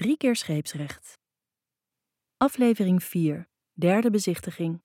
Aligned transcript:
Drie 0.00 0.16
keer 0.16 0.36
scheepsrecht. 0.36 1.18
Aflevering 2.36 3.02
4. 3.02 3.48
Derde 3.72 4.10
bezichtiging. 4.10 4.82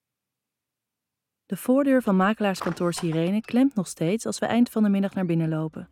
De 1.46 1.56
voordeur 1.56 2.02
van 2.02 2.16
makelaarskantoor 2.16 2.92
Sirene 2.92 3.40
klemt 3.40 3.74
nog 3.74 3.86
steeds 3.86 4.26
als 4.26 4.38
we 4.38 4.46
eind 4.46 4.70
van 4.70 4.82
de 4.82 4.88
middag 4.88 5.14
naar 5.14 5.26
binnen 5.26 5.48
lopen. 5.48 5.88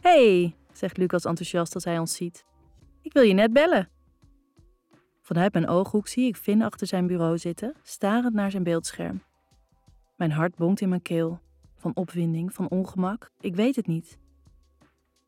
Hey, 0.00 0.56
zegt 0.72 0.96
Lucas 0.96 1.24
enthousiast 1.24 1.74
als 1.74 1.84
hij 1.84 1.98
ons 1.98 2.14
ziet. 2.14 2.44
Ik 3.02 3.12
wil 3.12 3.22
je 3.22 3.34
net 3.34 3.52
bellen. 3.52 3.88
Vanuit 5.20 5.52
mijn 5.52 5.68
ooghoek 5.68 6.08
zie 6.08 6.26
ik 6.26 6.36
Finn 6.36 6.62
achter 6.62 6.86
zijn 6.86 7.06
bureau 7.06 7.38
zitten, 7.38 7.74
starend 7.82 8.34
naar 8.34 8.50
zijn 8.50 8.62
beeldscherm. 8.62 9.22
Mijn 10.16 10.32
hart 10.32 10.56
bonkt 10.56 10.80
in 10.80 10.88
mijn 10.88 11.02
keel. 11.02 11.40
Van 11.76 11.96
opwinding, 11.96 12.54
van 12.54 12.68
ongemak, 12.68 13.30
ik 13.40 13.54
weet 13.54 13.76
het 13.76 13.86
niet. 13.86 14.18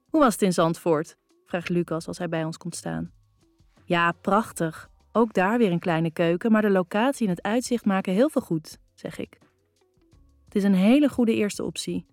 Hoe 0.09 0.21
was 0.21 0.32
het 0.32 0.43
in 0.43 0.53
Zandvoort? 0.53 1.21
Vraagt 1.53 1.69
Lucas 1.69 2.07
als 2.07 2.19
hij 2.19 2.29
bij 2.29 2.45
ons 2.45 2.57
komt 2.57 2.77
staan. 2.77 3.11
Ja, 3.84 4.12
prachtig. 4.12 4.91
Ook 5.12 5.34
daar 5.34 5.59
weer 5.59 5.73
een 5.73 5.79
kleine 5.79 6.10
keuken, 6.10 6.52
maar 6.52 6.62
de 6.62 6.70
locatie 6.70 7.27
en 7.27 7.33
het 7.33 7.43
uitzicht 7.43 7.84
maken 7.84 8.12
heel 8.12 8.29
veel 8.29 8.43
goed, 8.43 8.79
zeg 8.95 9.19
ik. 9.19 9.38
Het 10.45 10.55
is 10.55 10.65
een 10.65 10.74
hele 10.74 11.09
goede 11.09 11.34
eerste 11.34 11.65
optie. 11.65 12.07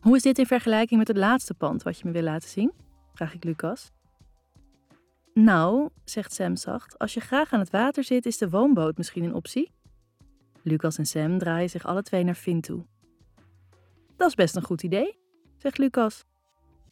Hoe 0.00 0.16
is 0.16 0.22
dit 0.22 0.38
in 0.38 0.46
vergelijking 0.46 0.98
met 0.98 1.08
het 1.08 1.16
laatste 1.16 1.54
pand 1.54 1.82
wat 1.82 1.98
je 1.98 2.04
me 2.04 2.12
wil 2.12 2.22
laten 2.22 2.48
zien? 2.48 2.72
vraag 3.14 3.34
ik 3.34 3.44
Lucas. 3.44 3.92
Nou, 5.32 5.88
zegt 6.04 6.32
Sam 6.32 6.56
zacht, 6.56 6.98
als 6.98 7.14
je 7.14 7.20
graag 7.20 7.52
aan 7.52 7.60
het 7.60 7.70
water 7.70 8.04
zit, 8.04 8.26
is 8.26 8.38
de 8.38 8.50
woonboot 8.50 8.96
misschien 8.96 9.24
een 9.24 9.34
optie. 9.34 9.72
Lucas 10.62 10.98
en 10.98 11.06
Sam 11.06 11.38
draaien 11.38 11.70
zich 11.70 11.86
alle 11.86 12.02
twee 12.02 12.24
naar 12.24 12.34
Finn 12.34 12.60
toe. 12.60 12.84
Dat 14.16 14.28
is 14.28 14.34
best 14.34 14.56
een 14.56 14.62
goed 14.62 14.82
idee, 14.82 15.18
zegt 15.56 15.78
Lucas. 15.78 16.24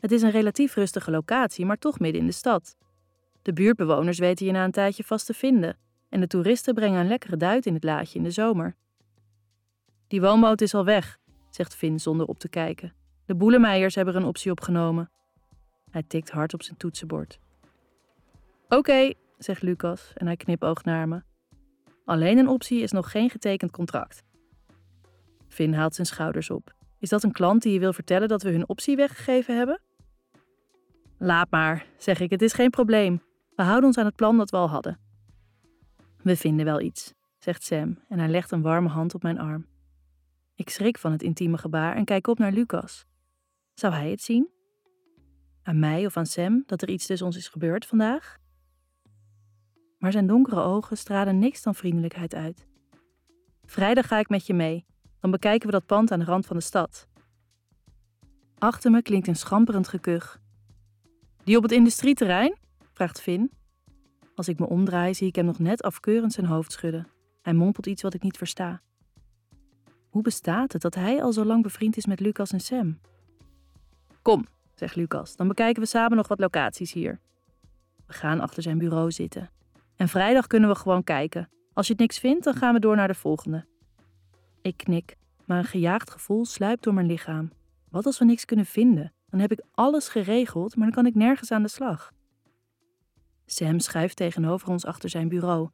Het 0.03 0.13
is 0.13 0.23
een 0.23 0.31
relatief 0.31 0.75
rustige 0.75 1.11
locatie, 1.11 1.67
maar 1.67 1.79
toch 1.79 1.99
midden 1.99 2.21
in 2.21 2.27
de 2.27 2.33
stad. 2.33 2.77
De 3.43 3.53
buurtbewoners 3.53 4.19
weten 4.19 4.47
je 4.47 4.53
na 4.53 4.65
een 4.65 4.71
tijdje 4.71 5.05
vast 5.05 5.27
te 5.27 5.35
vinden 5.35 5.79
en 6.09 6.21
de 6.21 6.27
toeristen 6.27 6.75
brengen 6.75 7.01
een 7.01 7.09
lekkere 7.09 7.37
duit 7.37 7.67
in 7.67 7.75
het 7.75 7.85
laadje 7.85 8.19
in 8.19 8.25
de 8.25 8.31
zomer. 8.31 8.77
Die 10.09 10.21
woonboot 10.21 10.61
is 10.61 10.75
al 10.75 10.85
weg, 10.85 11.19
zegt 11.51 11.75
Finn 11.75 12.01
zonder 12.01 12.27
op 12.27 12.39
te 12.39 12.49
kijken. 12.49 12.93
De 13.27 13.35
Boelemeijers 13.35 13.95
hebben 13.95 14.15
er 14.15 14.21
een 14.21 14.27
optie 14.27 14.51
opgenomen. 14.51 15.11
Hij 15.91 16.03
tikt 16.03 16.31
hard 16.31 16.55
op 16.55 16.63
zijn 16.63 16.77
toetsenbord. 16.77 17.39
Oké, 18.69 19.13
zegt 19.39 19.63
Lucas 19.63 20.13
en 20.15 20.27
hij 20.27 20.37
knipoogt 20.37 20.85
naar 20.85 21.09
me. 21.09 21.23
Alleen 22.05 22.39
een 22.39 22.49
optie 22.49 22.83
is 22.83 22.93
nog 22.93 23.11
geen 23.11 23.31
getekend 23.31 23.71
contract. 23.71 24.23
Finn 25.49 25.75
haalt 25.75 25.95
zijn 25.95 26.07
schouders 26.07 26.51
op. 26.51 26.75
Is 26.99 27.09
dat 27.09 27.23
een 27.23 27.33
klant 27.33 27.63
die 27.63 27.73
je 27.73 27.79
wil 27.79 27.93
vertellen 27.93 28.29
dat 28.29 28.43
we 28.43 28.51
hun 28.51 28.69
optie 28.69 28.97
weggegeven 28.97 29.57
hebben? 29.57 29.81
Laat 31.25 31.51
maar, 31.51 31.87
zeg 31.99 32.21
ik, 32.21 32.31
het 32.31 32.43
is 32.43 32.53
geen 32.53 32.71
probleem. 32.71 33.23
We 33.55 33.63
houden 33.63 33.85
ons 33.85 33.99
aan 33.99 34.05
het 34.05 34.17
plan 34.17 34.37
dat 34.37 34.51
we 34.51 34.57
al 34.57 34.69
hadden. 34.69 34.99
We 36.23 36.37
vinden 36.37 36.65
wel 36.65 36.81
iets, 36.81 37.15
zegt 37.39 37.63
Sam 37.63 37.99
en 38.09 38.19
hij 38.19 38.29
legt 38.29 38.51
een 38.51 38.63
warme 38.63 38.89
hand 38.89 39.15
op 39.15 39.23
mijn 39.23 39.39
arm. 39.39 39.67
Ik 40.55 40.71
schrik 40.71 40.99
van 40.99 41.13
het 41.13 41.23
intieme 41.23 41.59
gebaar 41.59 41.97
en 41.97 42.05
kijk 42.05 42.27
op 42.27 42.39
naar 42.39 42.53
Lucas. 42.53 43.07
Zou 43.75 43.93
hij 43.93 44.11
het 44.11 44.23
zien? 44.23 44.49
Aan 45.63 45.79
mij 45.79 46.07
of 46.07 46.17
aan 46.17 46.27
Sam 46.27 46.63
dat 46.67 46.83
er 46.83 46.89
iets 46.89 47.07
tussen 47.07 47.27
ons 47.27 47.37
is 47.37 47.49
gebeurd 47.49 47.87
vandaag? 47.87 48.37
Maar 49.99 50.13
zijn 50.13 50.27
donkere 50.27 50.61
ogen 50.61 50.97
stralen 50.97 51.39
niks 51.39 51.63
dan 51.63 51.75
vriendelijkheid 51.75 52.35
uit. 52.35 52.67
Vrijdag 53.65 54.07
ga 54.07 54.19
ik 54.19 54.29
met 54.29 54.47
je 54.47 54.55
mee. 54.55 54.87
Dan 55.21 55.31
bekijken 55.31 55.67
we 55.67 55.73
dat 55.73 55.87
pand 55.87 56.11
aan 56.11 56.19
de 56.19 56.25
rand 56.25 56.47
van 56.47 56.57
de 56.57 56.63
stad. 56.63 57.09
Achter 58.59 58.91
me 58.91 59.03
klinkt 59.03 59.29
een 59.29 59.37
schamperend 59.37 59.89
gekuch. 59.89 60.42
Die 61.45 61.57
op 61.57 61.63
het 61.63 61.73
industrieterrein? 61.73 62.57
vraagt 62.93 63.21
Finn. 63.21 63.51
Als 64.35 64.49
ik 64.49 64.59
me 64.59 64.69
omdraai, 64.69 65.15
zie 65.15 65.29
ik 65.29 65.37
hem 65.37 65.45
nog 65.45 65.59
net 65.59 65.83
afkeurend 65.83 66.33
zijn 66.33 66.47
hoofd 66.47 66.73
schudden. 66.73 67.09
Hij 67.43 67.53
mompelt 67.53 67.87
iets 67.87 68.03
wat 68.03 68.15
ik 68.15 68.23
niet 68.23 68.37
versta. 68.37 68.83
Hoe 70.09 70.23
bestaat 70.23 70.73
het 70.73 70.83
dat 70.83 70.95
hij 70.95 71.23
al 71.23 71.33
zo 71.33 71.45
lang 71.45 71.63
bevriend 71.63 71.97
is 71.97 72.07
met 72.07 72.21
Lucas 72.21 72.53
en 72.53 72.61
Sam? 72.61 72.99
Kom, 74.23 74.47
zegt 74.75 74.97
Lucas, 74.97 75.37
dan 75.37 75.49
bekijken 75.49 75.83
we 75.83 75.89
samen 75.89 76.17
nog 76.17 76.29
wat 76.29 76.41
locaties 76.41 76.93
hier. 76.93 77.21
We 78.07 78.13
gaan 78.13 78.41
achter 78.41 78.63
zijn 78.63 78.79
bureau 78.79 79.11
zitten. 79.11 79.51
En 79.97 80.09
vrijdag 80.09 80.47
kunnen 80.47 80.69
we 80.69 80.75
gewoon 80.75 81.05
kijken. 81.05 81.49
Als 81.73 81.87
je 81.87 81.93
het 81.93 82.03
niks 82.03 82.19
vindt, 82.19 82.45
dan 82.45 82.55
gaan 82.55 82.75
we 82.75 82.81
door 82.81 82.97
naar 82.97 83.09
de 83.09 83.15
volgende. 83.15 83.67
Ik 84.63 84.77
knik, 84.77 85.17
maar 85.45 85.59
een 85.59 85.65
gejaagd 85.65 86.11
gevoel 86.11 86.45
sluipt 86.45 86.83
door 86.83 86.95
mijn 86.95 87.07
lichaam. 87.07 87.51
Wat 87.91 88.07
als 88.07 88.19
we 88.19 88.25
niks 88.25 88.45
kunnen 88.45 88.67
vinden? 88.67 89.13
Dan 89.33 89.41
heb 89.41 89.53
ik 89.53 89.65
alles 89.71 90.09
geregeld, 90.09 90.77
maar 90.77 90.85
dan 90.85 90.95
kan 90.95 91.07
ik 91.07 91.15
nergens 91.15 91.51
aan 91.51 91.63
de 91.63 91.69
slag. 91.69 92.13
Sam 93.45 93.79
schuift 93.79 94.17
tegenover 94.17 94.69
ons 94.69 94.85
achter 94.85 95.09
zijn 95.09 95.29
bureau. 95.29 95.71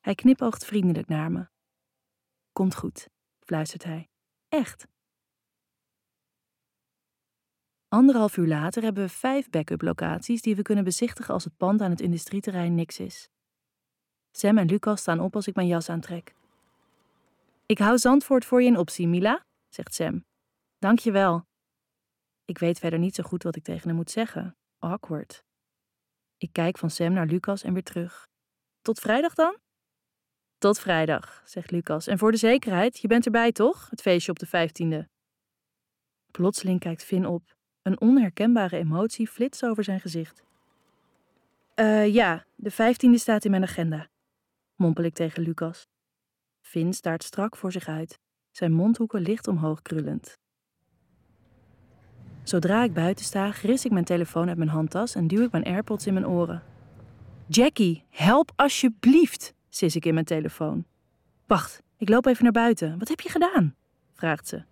Hij 0.00 0.14
knipoogt 0.14 0.64
vriendelijk 0.64 1.08
naar 1.08 1.32
me. 1.32 1.46
Komt 2.52 2.74
goed, 2.74 3.08
fluistert 3.40 3.84
hij. 3.84 4.08
Echt. 4.48 4.86
Anderhalf 7.88 8.36
uur 8.36 8.46
later 8.46 8.82
hebben 8.82 9.04
we 9.04 9.08
vijf 9.08 9.50
backup 9.50 9.82
locaties 9.82 10.42
die 10.42 10.56
we 10.56 10.62
kunnen 10.62 10.84
bezichtigen 10.84 11.34
als 11.34 11.44
het 11.44 11.56
pand 11.56 11.80
aan 11.80 11.90
het 11.90 12.00
industrieterrein 12.00 12.74
niks 12.74 12.98
is. 12.98 13.28
Sam 14.30 14.58
en 14.58 14.66
Lucas 14.66 15.00
staan 15.00 15.20
op 15.20 15.34
als 15.34 15.46
ik 15.46 15.54
mijn 15.54 15.68
jas 15.68 15.88
aantrek. 15.88 16.34
Ik 17.66 17.78
hou 17.78 17.98
Zandvoort 17.98 18.44
voor 18.44 18.62
je 18.62 18.68
in 18.68 18.78
optie, 18.78 19.08
Mila, 19.08 19.44
zegt 19.68 19.94
Sam. 19.94 20.24
Dank 20.78 20.98
je 20.98 21.10
wel. 21.10 21.44
Ik 22.44 22.58
weet 22.58 22.78
verder 22.78 22.98
niet 22.98 23.14
zo 23.14 23.22
goed 23.22 23.42
wat 23.42 23.56
ik 23.56 23.62
tegen 23.64 23.88
hem 23.88 23.96
moet 23.96 24.10
zeggen. 24.10 24.56
Awkward. 24.78 25.44
Ik 26.36 26.52
kijk 26.52 26.78
van 26.78 26.90
Sam 26.90 27.12
naar 27.12 27.26
Lucas 27.26 27.62
en 27.62 27.72
weer 27.72 27.82
terug. 27.82 28.28
Tot 28.82 29.00
vrijdag 29.00 29.34
dan? 29.34 29.58
Tot 30.58 30.78
vrijdag, 30.78 31.42
zegt 31.44 31.70
Lucas. 31.70 32.06
En 32.06 32.18
voor 32.18 32.30
de 32.30 32.36
zekerheid, 32.36 32.98
je 32.98 33.08
bent 33.08 33.24
erbij 33.24 33.52
toch? 33.52 33.90
Het 33.90 34.00
feestje 34.00 34.30
op 34.30 34.38
de 34.38 34.46
vijftiende. 34.46 35.08
Plotseling 36.30 36.80
kijkt 36.80 37.04
Finn 37.04 37.26
op. 37.26 37.56
Een 37.82 38.00
onherkenbare 38.00 38.76
emotie 38.76 39.28
flitst 39.28 39.64
over 39.64 39.84
zijn 39.84 40.00
gezicht. 40.00 40.42
Uh, 41.74 42.14
ja, 42.14 42.46
de 42.54 42.70
vijftiende 42.70 43.18
staat 43.18 43.44
in 43.44 43.50
mijn 43.50 43.62
agenda, 43.62 44.08
mompel 44.74 45.04
ik 45.04 45.14
tegen 45.14 45.42
Lucas. 45.42 45.86
Finn 46.60 46.92
staart 46.92 47.22
strak 47.22 47.56
voor 47.56 47.72
zich 47.72 47.88
uit, 47.88 48.18
zijn 48.50 48.72
mondhoeken 48.72 49.20
licht 49.20 49.48
omhoog 49.48 49.82
krullend. 49.82 50.38
Zodra 52.44 52.84
ik 52.84 52.92
buiten 52.92 53.24
sta, 53.24 53.50
gris 53.50 53.84
ik 53.84 53.92
mijn 53.92 54.04
telefoon 54.04 54.48
uit 54.48 54.56
mijn 54.56 54.70
handtas 54.70 55.14
en 55.14 55.26
duw 55.26 55.42
ik 55.42 55.50
mijn 55.50 55.64
AirPods 55.64 56.06
in 56.06 56.12
mijn 56.12 56.26
oren. 56.26 56.62
Jackie, 57.46 58.04
help 58.10 58.52
alsjeblieft, 58.56 59.54
sis 59.68 59.96
ik 59.96 60.04
in 60.04 60.14
mijn 60.14 60.26
telefoon. 60.26 60.84
Wacht, 61.46 61.82
ik 61.96 62.08
loop 62.08 62.26
even 62.26 62.42
naar 62.42 62.52
buiten. 62.52 62.98
Wat 62.98 63.08
heb 63.08 63.20
je 63.20 63.28
gedaan? 63.28 63.74
vraagt 64.12 64.48
ze. 64.48 64.62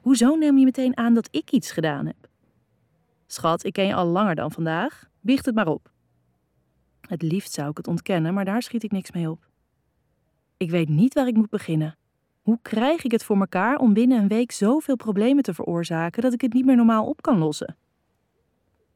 Hoezo 0.00 0.34
neem 0.34 0.58
je 0.58 0.64
meteen 0.64 0.96
aan 0.96 1.14
dat 1.14 1.28
ik 1.30 1.50
iets 1.50 1.70
gedaan 1.70 2.06
heb? 2.06 2.28
Schat, 3.26 3.64
ik 3.64 3.72
ken 3.72 3.86
je 3.86 3.94
al 3.94 4.06
langer 4.06 4.34
dan 4.34 4.52
vandaag. 4.52 5.08
Biecht 5.20 5.46
het 5.46 5.54
maar 5.54 5.68
op. 5.68 5.90
Het 7.00 7.22
liefst 7.22 7.52
zou 7.52 7.70
ik 7.70 7.76
het 7.76 7.88
ontkennen, 7.88 8.34
maar 8.34 8.44
daar 8.44 8.62
schiet 8.62 8.82
ik 8.82 8.92
niks 8.92 9.10
mee 9.10 9.30
op. 9.30 9.48
Ik 10.56 10.70
weet 10.70 10.88
niet 10.88 11.14
waar 11.14 11.26
ik 11.26 11.36
moet 11.36 11.50
beginnen. 11.50 11.96
Hoe 12.42 12.58
krijg 12.62 13.04
ik 13.04 13.10
het 13.10 13.24
voor 13.24 13.38
mekaar 13.38 13.78
om 13.78 13.92
binnen 13.92 14.18
een 14.18 14.28
week 14.28 14.52
zoveel 14.52 14.96
problemen 14.96 15.42
te 15.42 15.54
veroorzaken 15.54 16.22
dat 16.22 16.32
ik 16.32 16.40
het 16.40 16.52
niet 16.52 16.64
meer 16.64 16.76
normaal 16.76 17.06
op 17.06 17.22
kan 17.22 17.38
lossen? 17.38 17.76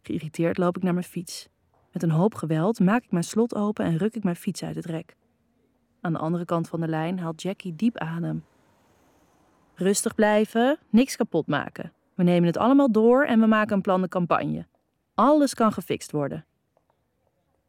Geïrriteerd 0.02 0.58
loop 0.58 0.76
ik 0.76 0.82
naar 0.82 0.92
mijn 0.92 1.04
fiets. 1.04 1.48
Met 1.92 2.02
een 2.02 2.10
hoop 2.10 2.34
geweld 2.34 2.80
maak 2.80 3.04
ik 3.04 3.10
mijn 3.10 3.24
slot 3.24 3.54
open 3.54 3.84
en 3.84 3.96
ruk 3.96 4.14
ik 4.14 4.22
mijn 4.22 4.36
fiets 4.36 4.62
uit 4.62 4.74
het 4.74 4.84
rek. 4.84 5.16
Aan 6.00 6.12
de 6.12 6.18
andere 6.18 6.44
kant 6.44 6.68
van 6.68 6.80
de 6.80 6.88
lijn 6.88 7.18
haalt 7.18 7.42
Jackie 7.42 7.76
diep 7.76 7.98
adem. 7.98 8.44
Rustig 9.74 10.14
blijven, 10.14 10.78
niks 10.90 11.16
kapot 11.16 11.46
maken. 11.46 11.92
We 12.14 12.22
nemen 12.22 12.46
het 12.46 12.56
allemaal 12.56 12.92
door 12.92 13.24
en 13.24 13.40
we 13.40 13.46
maken 13.46 13.76
een 13.76 13.82
plan 13.82 14.00
de 14.00 14.08
campagne. 14.08 14.66
Alles 15.14 15.54
kan 15.54 15.72
gefixt 15.72 16.12
worden. 16.12 16.44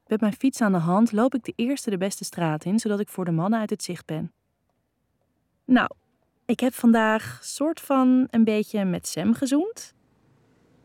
Met 0.08 0.22
mijn 0.22 0.34
fiets 0.34 0.62
aan 0.62 0.72
de 0.72 0.78
hand 0.78 1.12
loop 1.12 1.36
ik 1.36 1.44
de 1.44 1.54
eerste 1.56 1.90
de 1.90 1.98
beste 1.98 2.24
straat 2.24 2.66
in, 2.66 2.80
zodat 2.80 3.00
ik 3.00 3.10
voor 3.10 3.26
de 3.26 3.32
mannen 3.32 3.60
uit 3.60 3.70
het 3.70 3.84
zicht 3.84 4.06
ben. 4.06 4.32
Nou, 5.68 5.90
ik 6.46 6.60
heb 6.60 6.74
vandaag 6.74 7.40
soort 7.44 7.80
van 7.82 8.28
een 8.32 8.44
beetje 8.44 8.86
met 8.86 9.08
Sam 9.08 9.34
gezoend. 9.34 9.96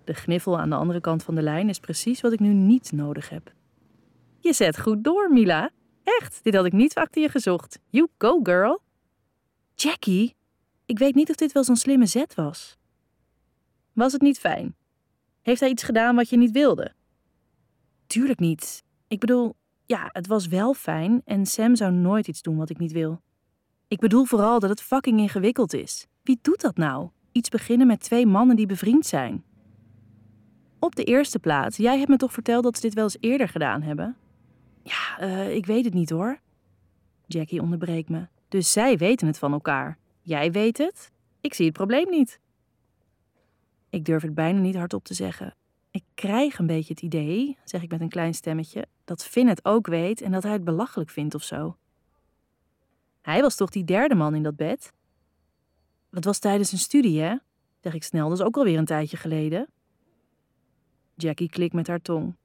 De 0.05 0.15
gniffel 0.15 0.59
aan 0.59 0.71
de 0.71 0.77
andere 0.77 1.01
kant 1.01 1.23
van 1.23 1.35
de 1.35 1.43
lijn 1.43 1.69
is 1.69 1.79
precies 1.79 2.21
wat 2.21 2.33
ik 2.33 2.41
nu 2.41 2.53
niet 2.53 2.93
nodig 2.93 3.29
heb. 3.29 3.53
Je 4.39 4.53
zet 4.53 4.81
goed 4.81 5.05
door, 5.05 5.33
Mila. 5.33 5.71
Echt, 6.05 6.41
dit 6.43 6.55
had 6.55 6.65
ik 6.65 6.73
niet 6.73 6.95
achter 6.95 7.23
je 7.23 7.29
gezocht. 7.29 7.79
You 7.91 8.09
go, 8.19 8.41
girl. 8.43 8.83
Jackie, 9.75 10.35
ik 10.87 10.99
weet 10.99 11.15
niet 11.15 11.31
of 11.31 11.37
dit 11.37 11.53
wel 11.53 11.65
zo'n 11.65 11.77
slimme 11.77 12.07
zet 12.07 12.35
was. 12.35 12.79
Was 13.93 14.13
het 14.13 14.23
niet 14.23 14.39
fijn? 14.39 14.77
Heeft 15.43 15.61
hij 15.61 15.71
iets 15.71 15.83
gedaan 15.83 16.17
wat 16.17 16.29
je 16.29 16.37
niet 16.37 16.51
wilde? 16.51 16.93
Tuurlijk 18.07 18.39
niet. 18.39 18.83
Ik 19.09 19.21
bedoel, 19.21 19.57
ja, 19.87 20.09
het 20.13 20.27
was 20.27 20.47
wel 20.47 20.75
fijn 20.75 21.23
en 21.25 21.47
Sam 21.47 21.77
zou 21.77 21.93
nooit 21.93 22.29
iets 22.29 22.43
doen 22.43 22.57
wat 22.57 22.71
ik 22.71 22.79
niet 22.79 22.93
wil. 22.93 23.21
Ik 23.93 24.01
bedoel 24.01 24.25
vooral 24.25 24.59
dat 24.59 24.71
het 24.71 24.83
fucking 24.83 25.19
ingewikkeld 25.21 25.73
is. 25.73 26.07
Wie 26.23 26.39
doet 26.43 26.61
dat 26.61 26.77
nou? 26.77 27.09
Iets 27.33 27.49
beginnen 27.49 27.87
met 27.87 28.01
twee 28.01 28.27
mannen 28.27 28.57
die 28.57 28.67
bevriend 28.67 29.07
zijn. 29.07 29.45
Op 30.79 30.97
de 30.97 31.05
eerste 31.05 31.39
plaats, 31.39 31.77
jij 31.77 31.97
hebt 31.97 32.09
me 32.09 32.17
toch 32.17 32.33
verteld 32.33 32.63
dat 32.63 32.75
ze 32.75 32.81
dit 32.81 32.95
wel 32.95 33.05
eens 33.05 33.17
eerder 33.21 33.49
gedaan 33.49 33.83
hebben? 33.83 34.17
Ja, 34.83 35.21
uh, 35.21 35.55
ik 35.55 35.67
weet 35.67 35.85
het 35.85 35.95
niet 35.95 36.11
hoor. 36.11 36.41
Jackie 37.27 37.61
onderbreekt 37.61 38.09
me. 38.09 38.27
Dus 38.49 38.73
zij 38.73 38.97
weten 38.97 39.27
het 39.27 39.39
van 39.39 39.53
elkaar. 39.53 39.99
Jij 40.23 40.53
weet 40.53 40.79
het? 40.79 41.11
Ik 41.41 41.55
zie 41.55 41.67
het 41.67 41.75
probleem 41.75 42.11
niet. 42.11 42.41
Ik 43.91 44.05
durf 44.05 44.23
het 44.23 44.35
bijna 44.35 44.61
niet 44.61 44.77
hardop 44.77 45.05
te 45.05 45.15
zeggen. 45.15 45.55
Ik 45.91 46.05
krijg 46.15 46.59
een 46.59 46.67
beetje 46.67 46.95
het 46.95 47.03
idee, 47.03 47.59
zeg 47.65 47.83
ik 47.83 47.91
met 47.91 48.01
een 48.01 48.09
klein 48.09 48.35
stemmetje, 48.35 48.87
dat 49.05 49.25
Finn 49.25 49.49
het 49.49 49.65
ook 49.65 49.87
weet 49.87 50.21
en 50.21 50.33
dat 50.33 50.43
hij 50.43 50.53
het 50.53 50.65
belachelijk 50.65 51.11
vindt 51.11 51.35
of 51.35 51.43
zo. 51.43 51.77
Hij 53.23 53.41
was 53.41 53.57
toch 53.57 53.71
die 53.71 53.85
derde 53.85 54.15
man 54.15 54.35
in 54.35 54.43
dat 54.43 54.57
bed? 54.57 54.93
Dat 56.11 56.25
was 56.25 56.39
tijdens 56.39 56.73
een 56.73 56.79
studie, 56.79 57.21
hè? 57.21 57.37
Zeg 57.81 57.95
ik 57.95 58.03
snel, 58.03 58.29
dat 58.29 58.39
is 58.39 58.45
ook 58.45 58.57
alweer 58.57 58.79
een 58.79 58.85
tijdje 58.85 59.17
geleden. 59.17 59.69
Jackie 61.15 61.49
klikt 61.49 61.75
met 61.75 61.87
haar 61.87 62.03
tong. 62.03 62.37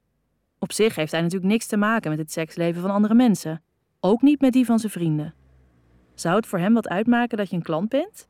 Op 0.58 0.72
zich 0.72 0.94
heeft 0.94 1.12
hij 1.12 1.20
natuurlijk 1.20 1.50
niks 1.50 1.66
te 1.66 1.76
maken 1.76 2.10
met 2.10 2.18
het 2.18 2.32
seksleven 2.32 2.80
van 2.82 2.90
andere 2.90 3.14
mensen. 3.14 3.62
Ook 4.00 4.22
niet 4.22 4.40
met 4.40 4.52
die 4.52 4.64
van 4.64 4.78
zijn 4.78 4.92
vrienden. 4.92 5.34
Zou 6.14 6.36
het 6.36 6.46
voor 6.46 6.58
hem 6.58 6.74
wat 6.74 6.88
uitmaken 6.88 7.38
dat 7.38 7.50
je 7.50 7.56
een 7.56 7.62
klant 7.62 7.88
bent? 7.88 8.28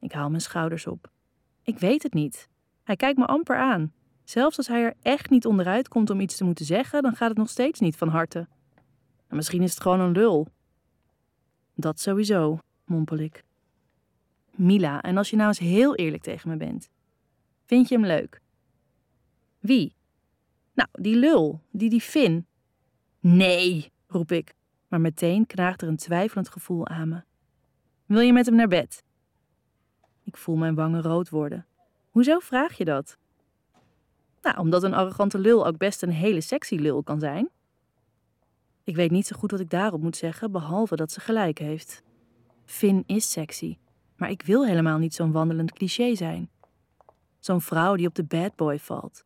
Ik 0.00 0.12
haal 0.12 0.28
mijn 0.28 0.42
schouders 0.42 0.86
op. 0.86 1.10
Ik 1.62 1.78
weet 1.78 2.02
het 2.02 2.14
niet. 2.14 2.48
Hij 2.82 2.96
kijkt 2.96 3.18
me 3.18 3.26
amper 3.26 3.56
aan. 3.56 3.92
Zelfs 4.24 4.56
als 4.56 4.68
hij 4.68 4.82
er 4.82 4.94
echt 5.02 5.30
niet 5.30 5.46
onderuit 5.46 5.88
komt 5.88 6.10
om 6.10 6.20
iets 6.20 6.36
te 6.36 6.44
moeten 6.44 6.64
zeggen, 6.64 7.02
dan 7.02 7.16
gaat 7.16 7.28
het 7.28 7.38
nog 7.38 7.48
steeds 7.48 7.80
niet 7.80 7.96
van 7.96 8.08
harte. 8.08 8.48
En 9.26 9.36
misschien 9.36 9.62
is 9.62 9.70
het 9.70 9.82
gewoon 9.82 10.00
een 10.00 10.12
lul. 10.12 10.48
Dat 11.80 12.00
sowieso, 12.00 12.58
mompel 12.84 13.16
ik. 13.18 13.44
Mila, 14.50 15.02
en 15.02 15.16
als 15.16 15.30
je 15.30 15.36
nou 15.36 15.48
eens 15.48 15.58
heel 15.58 15.94
eerlijk 15.94 16.22
tegen 16.22 16.48
me 16.48 16.56
bent, 16.56 16.90
vind 17.64 17.88
je 17.88 17.94
hem 17.94 18.06
leuk? 18.06 18.40
Wie? 19.58 19.94
Nou, 20.74 20.88
die 20.92 21.16
lul, 21.16 21.60
die 21.70 21.90
die 21.90 22.00
Finn. 22.00 22.46
Nee, 23.20 23.92
roep 24.06 24.32
ik, 24.32 24.54
maar 24.88 25.00
meteen 25.00 25.46
knaagt 25.46 25.82
er 25.82 25.88
een 25.88 25.96
twijfelend 25.96 26.48
gevoel 26.48 26.88
aan 26.88 27.08
me. 27.08 27.22
Wil 28.06 28.20
je 28.20 28.32
met 28.32 28.46
hem 28.46 28.54
naar 28.54 28.68
bed? 28.68 29.04
Ik 30.24 30.36
voel 30.36 30.56
mijn 30.56 30.74
wangen 30.74 31.02
rood 31.02 31.28
worden. 31.28 31.66
Hoezo 32.10 32.38
vraag 32.38 32.76
je 32.76 32.84
dat? 32.84 33.18
Nou, 34.42 34.58
omdat 34.58 34.82
een 34.82 34.94
arrogante 34.94 35.38
lul 35.38 35.66
ook 35.66 35.76
best 35.76 36.02
een 36.02 36.12
hele 36.12 36.40
sexy 36.40 36.76
lul 36.76 37.02
kan 37.02 37.20
zijn. 37.20 37.50
Ik 38.88 38.96
weet 38.96 39.10
niet 39.10 39.26
zo 39.26 39.36
goed 39.38 39.50
wat 39.50 39.60
ik 39.60 39.70
daarop 39.70 40.00
moet 40.00 40.16
zeggen, 40.16 40.52
behalve 40.52 40.96
dat 40.96 41.12
ze 41.12 41.20
gelijk 41.20 41.58
heeft. 41.58 42.02
Finn 42.64 43.02
is 43.06 43.30
sexy, 43.30 43.78
maar 44.16 44.30
ik 44.30 44.42
wil 44.42 44.66
helemaal 44.66 44.98
niet 44.98 45.14
zo'n 45.14 45.32
wandelend 45.32 45.72
cliché 45.72 46.14
zijn. 46.14 46.50
Zo'n 47.38 47.60
vrouw 47.60 47.96
die 47.96 48.06
op 48.06 48.14
de 48.14 48.24
bad 48.24 48.56
boy 48.56 48.78
valt. 48.78 49.24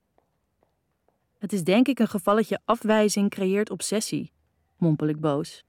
Het 1.38 1.52
is 1.52 1.64
denk 1.64 1.88
ik 1.88 1.98
een 1.98 2.08
gevalletje 2.08 2.60
afwijzing 2.64 3.30
creëert 3.30 3.70
obsessie, 3.70 4.32
mompel 4.76 5.06
ik 5.06 5.20
boos. 5.20 5.64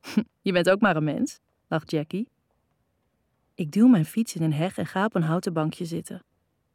Je 0.46 0.52
bent 0.52 0.70
ook 0.70 0.80
maar 0.80 0.96
een 0.96 1.04
mens, 1.04 1.40
lacht 1.68 1.90
Jackie. 1.90 2.28
Ik 3.54 3.72
duw 3.72 3.86
mijn 3.86 4.06
fiets 4.06 4.34
in 4.34 4.42
een 4.42 4.52
heg 4.52 4.78
en 4.78 4.86
ga 4.86 5.04
op 5.04 5.14
een 5.14 5.22
houten 5.22 5.52
bankje 5.52 5.84
zitten. 5.84 6.24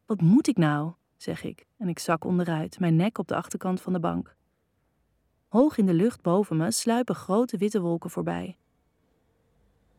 Wat 0.06 0.22
moet 0.22 0.48
ik 0.48 0.58
nou? 0.58 0.94
zeg 1.18 1.44
ik 1.44 1.66
en 1.78 1.88
ik 1.88 2.00
zak 2.00 2.26
onderuit, 2.26 2.80
mijn 2.80 2.96
nek 2.96 3.18
op 3.18 3.28
de 3.28 3.36
achterkant 3.36 3.82
van 3.82 3.94
de 3.94 4.00
bank. 4.00 4.37
Hoog 5.48 5.78
in 5.78 5.86
de 5.86 5.94
lucht 5.94 6.22
boven 6.22 6.58
me 6.58 6.72
sluipen 6.72 7.16
grote 7.16 7.58
witte 7.58 7.82
wolken 7.82 8.10
voorbij. 8.10 8.58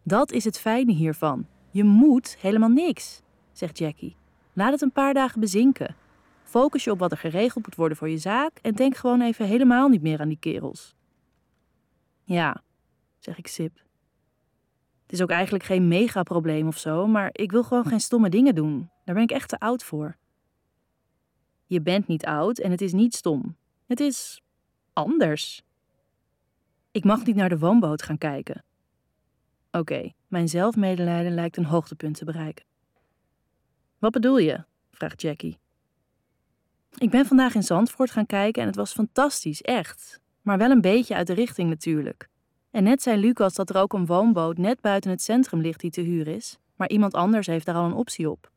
Dat 0.02 0.32
is 0.32 0.44
het 0.44 0.58
fijne 0.58 0.92
hiervan. 0.92 1.46
Je 1.70 1.84
moet 1.84 2.36
helemaal 2.40 2.68
niks, 2.68 3.22
zegt 3.52 3.78
Jackie. 3.78 4.16
Laat 4.52 4.72
het 4.72 4.80
een 4.80 4.92
paar 4.92 5.14
dagen 5.14 5.40
bezinken. 5.40 5.96
Focus 6.42 6.84
je 6.84 6.90
op 6.90 6.98
wat 6.98 7.10
er 7.10 7.18
geregeld 7.18 7.66
moet 7.66 7.74
worden 7.74 7.96
voor 7.96 8.08
je 8.08 8.18
zaak 8.18 8.58
en 8.62 8.74
denk 8.74 8.96
gewoon 8.96 9.20
even 9.20 9.46
helemaal 9.46 9.88
niet 9.88 10.02
meer 10.02 10.20
aan 10.20 10.28
die 10.28 10.38
kerels. 10.38 10.94
Ja, 12.24 12.62
zeg 13.18 13.38
ik 13.38 13.46
sip. 13.46 13.76
Het 15.02 15.12
is 15.12 15.22
ook 15.22 15.30
eigenlijk 15.30 15.64
geen 15.64 15.88
megaprobleem 15.88 16.66
of 16.66 16.78
zo, 16.78 17.06
maar 17.06 17.30
ik 17.32 17.50
wil 17.50 17.64
gewoon 17.64 17.86
geen 17.86 18.00
stomme 18.00 18.28
dingen 18.28 18.54
doen. 18.54 18.90
Daar 19.04 19.14
ben 19.14 19.24
ik 19.24 19.30
echt 19.30 19.48
te 19.48 19.58
oud 19.58 19.84
voor. 19.84 20.16
Je 21.66 21.80
bent 21.80 22.06
niet 22.06 22.24
oud 22.24 22.58
en 22.58 22.70
het 22.70 22.80
is 22.80 22.92
niet 22.92 23.14
stom. 23.14 23.56
Het 23.86 24.00
is 24.00 24.42
anders. 24.98 25.62
Ik 26.90 27.04
mag 27.04 27.24
niet 27.24 27.36
naar 27.36 27.48
de 27.48 27.58
woonboot 27.58 28.02
gaan 28.02 28.18
kijken. 28.18 28.64
Oké, 29.70 30.12
mijn 30.26 30.48
zelfmedelijden 30.48 31.34
lijkt 31.34 31.56
een 31.56 31.64
hoogtepunt 31.64 32.16
te 32.16 32.24
bereiken. 32.24 32.64
Wat 33.98 34.12
bedoel 34.12 34.38
je? 34.38 34.64
vraagt 34.90 35.22
Jackie. 35.22 35.58
Ik 36.96 37.10
ben 37.10 37.26
vandaag 37.26 37.54
in 37.54 37.62
Zandvoort 37.62 38.10
gaan 38.10 38.26
kijken 38.26 38.62
en 38.62 38.68
het 38.68 38.76
was 38.76 38.92
fantastisch, 38.92 39.62
echt. 39.62 40.20
Maar 40.42 40.58
wel 40.58 40.70
een 40.70 40.80
beetje 40.80 41.14
uit 41.14 41.26
de 41.26 41.32
richting 41.32 41.68
natuurlijk. 41.68 42.28
En 42.70 42.82
net 42.82 43.02
zei 43.02 43.20
Lucas 43.20 43.54
dat 43.54 43.70
er 43.70 43.76
ook 43.76 43.92
een 43.92 44.06
woonboot 44.06 44.58
net 44.58 44.80
buiten 44.80 45.10
het 45.10 45.22
centrum 45.22 45.60
ligt 45.60 45.80
die 45.80 45.90
te 45.90 46.00
huur 46.00 46.28
is, 46.28 46.58
maar 46.76 46.88
iemand 46.88 47.14
anders 47.14 47.46
heeft 47.46 47.66
daar 47.66 47.74
al 47.74 47.84
een 47.84 47.92
optie 47.92 48.30
op. 48.30 48.50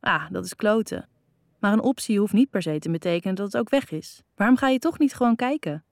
Ah, 0.00 0.30
dat 0.30 0.44
is 0.44 0.56
kloten. 0.56 1.08
Maar 1.58 1.72
een 1.72 1.80
optie 1.82 2.18
hoeft 2.18 2.32
niet 2.32 2.50
per 2.50 2.62
se 2.62 2.78
te 2.78 2.90
betekenen 2.90 3.34
dat 3.34 3.46
het 3.46 3.56
ook 3.56 3.68
weg 3.68 3.90
is. 3.90 4.22
Waarom 4.34 4.56
ga 4.56 4.68
je 4.68 4.78
toch 4.78 4.98
niet 4.98 5.14
gewoon 5.14 5.36
kijken? 5.36 5.84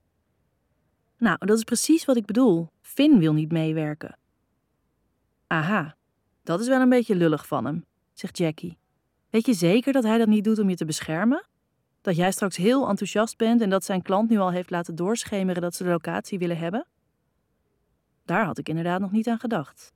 Nou, 1.17 1.37
dat 1.39 1.57
is 1.57 1.63
precies 1.63 2.05
wat 2.05 2.17
ik 2.17 2.25
bedoel. 2.25 2.69
Finn 2.81 3.19
wil 3.19 3.33
niet 3.33 3.51
meewerken. 3.51 4.17
Aha, 5.47 5.95
dat 6.43 6.59
is 6.59 6.67
wel 6.67 6.81
een 6.81 6.89
beetje 6.89 7.15
lullig 7.15 7.47
van 7.47 7.65
hem, 7.65 7.85
zegt 8.13 8.37
Jackie. 8.37 8.77
Weet 9.29 9.45
je 9.45 9.53
zeker 9.53 9.93
dat 9.93 10.03
hij 10.03 10.17
dat 10.17 10.27
niet 10.27 10.43
doet 10.43 10.59
om 10.59 10.69
je 10.69 10.75
te 10.75 10.85
beschermen? 10.85 11.47
Dat 12.01 12.15
jij 12.15 12.31
straks 12.31 12.55
heel 12.55 12.87
enthousiast 12.87 13.37
bent 13.37 13.61
en 13.61 13.69
dat 13.69 13.83
zijn 13.83 14.01
klant 14.01 14.29
nu 14.29 14.37
al 14.37 14.51
heeft 14.51 14.69
laten 14.69 14.95
doorschemeren 14.95 15.61
dat 15.61 15.75
ze 15.75 15.83
de 15.83 15.89
locatie 15.89 16.39
willen 16.39 16.57
hebben? 16.57 16.87
Daar 18.25 18.45
had 18.45 18.57
ik 18.57 18.69
inderdaad 18.69 18.99
nog 18.99 19.11
niet 19.11 19.27
aan 19.27 19.39
gedacht. 19.39 19.93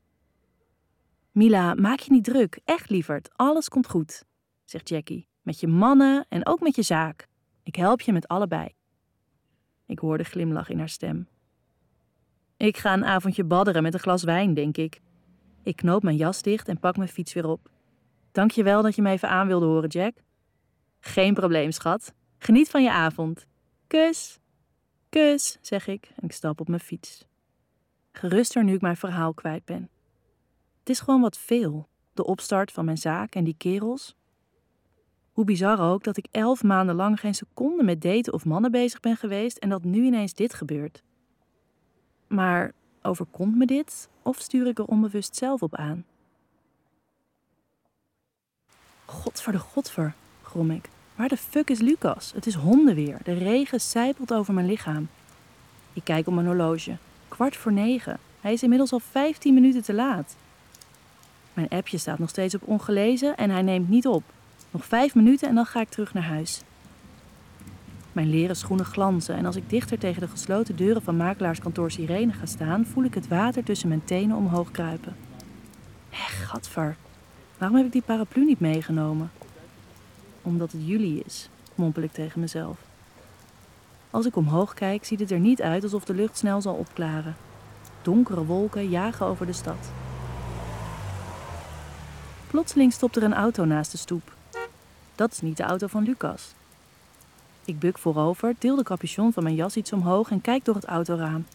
Mila, 1.32 1.74
maak 1.74 2.00
je 2.00 2.12
niet 2.12 2.24
druk, 2.24 2.60
echt 2.66 2.90
lieverd, 2.90 3.30
alles 3.36 3.70
komt 3.70 3.88
goed, 3.88 4.26
zegt 4.64 4.90
Jackie. 4.90 5.29
Met 5.50 5.60
je 5.60 5.68
mannen 5.68 6.26
en 6.28 6.46
ook 6.46 6.60
met 6.60 6.76
je 6.76 6.82
zaak. 6.82 7.28
Ik 7.64 7.76
help 7.76 8.02
je 8.02 8.12
met 8.12 8.28
allebei. 8.28 8.76
Ik 9.86 10.00
hoor 10.00 10.18
de 10.18 10.24
glimlach 10.24 10.70
in 10.70 10.78
haar 10.78 10.90
stem. 10.90 11.28
Ik 12.58 12.78
ga 12.78 12.94
een 12.94 13.06
avondje 13.06 13.44
badderen 13.44 13.84
met 13.84 13.94
een 13.94 14.00
glas 14.00 14.24
wijn, 14.24 14.54
denk 14.54 14.78
ik. 14.78 15.02
Ik 15.64 15.76
knoop 15.76 16.04
mijn 16.04 16.16
jas 16.16 16.42
dicht 16.42 16.68
en 16.68 16.80
pak 16.80 16.98
mijn 16.98 17.10
fiets 17.10 17.34
weer 17.34 17.46
op. 17.46 17.70
Dank 18.32 18.52
je 18.52 18.64
wel 18.64 18.82
dat 18.82 18.96
je 18.96 19.02
me 19.02 19.10
even 19.10 19.30
aan 19.30 19.48
wilde 19.48 19.66
horen, 19.66 19.90
Jack. 19.90 20.18
Geen 21.00 21.34
probleem, 21.34 21.72
schat. 21.72 22.14
Geniet 22.38 22.70
van 22.70 22.84
je 22.84 22.92
avond. 22.92 23.46
Kus. 23.88 24.40
Kus, 25.10 25.58
zeg 25.62 25.88
ik 25.88 26.12
en 26.16 26.24
ik 26.24 26.32
stap 26.32 26.60
op 26.60 26.68
mijn 26.68 26.82
fiets. 26.82 27.26
Geruster 28.12 28.64
nu 28.64 28.74
ik 28.74 28.82
mijn 28.82 28.98
verhaal 28.98 29.34
kwijt 29.34 29.66
ben. 29.66 29.90
Het 30.80 30.90
is 30.90 31.00
gewoon 31.00 31.22
wat 31.22 31.38
veel, 31.38 31.88
de 32.14 32.26
opstart 32.26 32.72
van 32.72 32.86
mijn 32.86 32.98
zaak 32.98 33.36
en 33.36 33.44
die 33.44 33.56
kerels. 33.58 34.18
Hoe 35.40 35.48
bizar 35.48 35.80
ook 35.80 36.04
dat 36.04 36.18
ik 36.18 36.28
elf 36.32 36.64
maanden 36.64 36.96
lang 36.96 37.20
geen 37.20 37.36
seconde 37.36 37.84
met 37.84 38.02
daten 38.02 38.34
of 38.34 38.46
mannen 38.46 38.72
bezig 38.72 39.00
ben 39.00 39.16
geweest 39.16 39.58
en 39.58 39.70
dat 39.70 39.84
nu 39.84 40.06
ineens 40.06 40.34
dit 40.34 40.54
gebeurt. 40.54 41.02
Maar 42.28 42.72
overkomt 43.02 43.56
me 43.56 43.66
dit 43.66 44.10
of 44.22 44.40
stuur 44.40 44.68
ik 44.68 44.80
er 44.80 44.86
onbewust 44.86 45.36
zelf 45.36 45.62
op 45.62 45.76
aan? 45.76 46.06
Godver 49.06 49.52
de 49.52 49.60
godver, 49.60 50.14
grom 50.44 50.72
ik. 50.72 50.90
Waar 51.16 51.28
de 51.28 51.38
fuck 51.38 51.70
is 51.70 51.80
Lucas? 51.80 52.32
Het 52.36 52.46
is 52.46 52.56
hondenweer. 52.56 53.18
De 53.24 53.34
regen 53.34 53.82
sijpelt 53.82 54.34
over 54.34 54.54
mijn 54.54 54.68
lichaam. 54.68 55.10
Ik 55.94 56.04
kijk 56.04 56.28
op 56.28 56.34
mijn 56.34 56.48
horloge. 56.48 56.98
Kwart 57.28 57.56
voor 57.56 57.74
negen. 57.74 58.20
Hij 58.42 58.54
is 58.54 58.64
inmiddels 58.64 58.92
al 58.92 59.00
15 59.00 59.54
minuten 59.54 59.84
te 59.84 59.94
laat. 59.94 60.36
Mijn 61.54 61.70
appje 61.70 61.98
staat 61.98 62.20
nog 62.20 62.30
steeds 62.30 62.56
op 62.56 62.68
ongelezen 62.68 63.38
en 63.38 63.50
hij 63.50 63.62
neemt 63.62 63.90
niet 63.90 64.08
op. 64.08 64.24
Nog 64.72 64.86
vijf 64.86 65.16
minuten 65.16 65.50
en 65.50 65.56
dan 65.56 65.66
ga 65.66 65.82
ik 65.82 65.90
terug 65.90 66.14
naar 66.14 66.24
huis. 66.24 66.62
Mijn 68.12 68.30
leren 68.30 68.56
schoenen 68.56 68.86
glanzen 68.86 69.36
en 69.36 69.46
als 69.46 69.56
ik 69.56 69.70
dichter 69.70 70.00
tegen 70.00 70.22
de 70.22 70.28
gesloten 70.28 70.76
deuren 70.76 71.02
van 71.02 71.18
makelaarskantoor 71.18 71.92
Sirene 71.92 72.34
ga 72.34 72.46
staan, 72.46 72.86
voel 72.86 73.04
ik 73.04 73.14
het 73.14 73.28
water 73.28 73.64
tussen 73.64 73.88
mijn 73.88 74.04
tenen 74.04 74.38
omhoog 74.38 74.72
kruipen. 74.72 75.16
Hé, 76.10 76.46
gadver. 76.46 76.96
Waarom 77.58 77.78
heb 77.78 77.86
ik 77.86 77.92
die 77.92 78.02
paraplu 78.02 78.46
niet 78.46 78.60
meegenomen? 78.60 79.32
Omdat 80.42 80.72
het 80.72 80.82
juli 80.86 81.20
is, 81.26 81.50
mompel 81.76 82.02
ik 82.02 82.12
tegen 82.12 82.40
mezelf. 82.40 82.78
Als 84.12 84.26
ik 84.26 84.36
omhoog 84.36 84.74
kijk, 84.74 85.06
ziet 85.06 85.20
het 85.20 85.32
er 85.32 85.40
niet 85.40 85.62
uit 85.62 85.84
alsof 85.84 86.06
de 86.06 86.14
lucht 86.14 86.38
snel 86.38 86.62
zal 86.62 86.74
opklaren. 86.74 87.36
Donkere 88.02 88.46
wolken 88.46 88.90
jagen 88.90 89.26
over 89.26 89.46
de 89.46 89.54
stad. 89.54 89.92
Plotseling 92.48 92.94
stopt 92.94 93.16
er 93.16 93.24
een 93.24 93.34
auto 93.34 93.66
naast 93.66 93.92
de 93.92 93.98
stoep. 93.98 94.38
Dat 95.20 95.32
is 95.32 95.42
niet 95.42 95.58
de 95.58 95.64
auto 95.64 95.88
van 95.88 96.04
Lucas. 96.04 96.54
Ik 97.66 97.80
buk 97.80 97.98
voorover, 97.98 98.56
til 98.58 98.76
de 98.76 98.84
capuchon 98.84 99.34
van 99.34 99.44
mijn 99.44 99.56
jas 99.56 99.76
iets 99.76 99.94
omhoog 99.94 100.32
en 100.32 100.42
kijk 100.42 100.66
door 100.66 100.76
het 100.76 100.86
autoraam. 100.86 101.46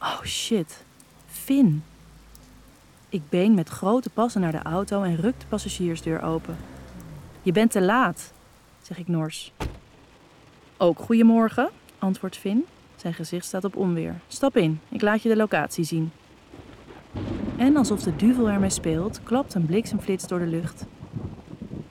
Oh 0.00 0.22
shit, 0.22 0.84
Finn. 1.26 1.84
Ik 3.08 3.22
been 3.28 3.54
met 3.54 3.68
grote 3.68 4.10
passen 4.10 4.40
naar 4.40 4.52
de 4.52 4.62
auto 4.62 5.02
en 5.02 5.16
ruk 5.16 5.40
de 5.40 5.46
passagiersdeur 5.46 6.22
open. 6.22 6.56
Je 7.42 7.52
bent 7.52 7.70
te 7.70 7.82
laat, 7.82 8.32
zeg 8.82 8.98
ik 8.98 9.08
nors. 9.08 9.52
Ook 10.76 10.98
goedemorgen, 10.98 11.70
antwoordt 11.98 12.36
Finn. 12.36 12.64
Zijn 12.96 13.14
gezicht 13.14 13.44
staat 13.44 13.64
op 13.64 13.76
onweer. 13.76 14.20
Stap 14.28 14.56
in, 14.56 14.80
ik 14.88 15.02
laat 15.02 15.22
je 15.22 15.28
de 15.28 15.36
locatie 15.36 15.84
zien. 15.84 16.12
En 17.56 17.76
alsof 17.76 18.02
de 18.02 18.16
duvel 18.16 18.48
ermee 18.48 18.70
speelt, 18.70 19.20
klapt 19.22 19.54
een 19.54 19.66
bliksemflits 19.66 20.26
door 20.26 20.38
de 20.38 20.46
lucht. 20.46 20.86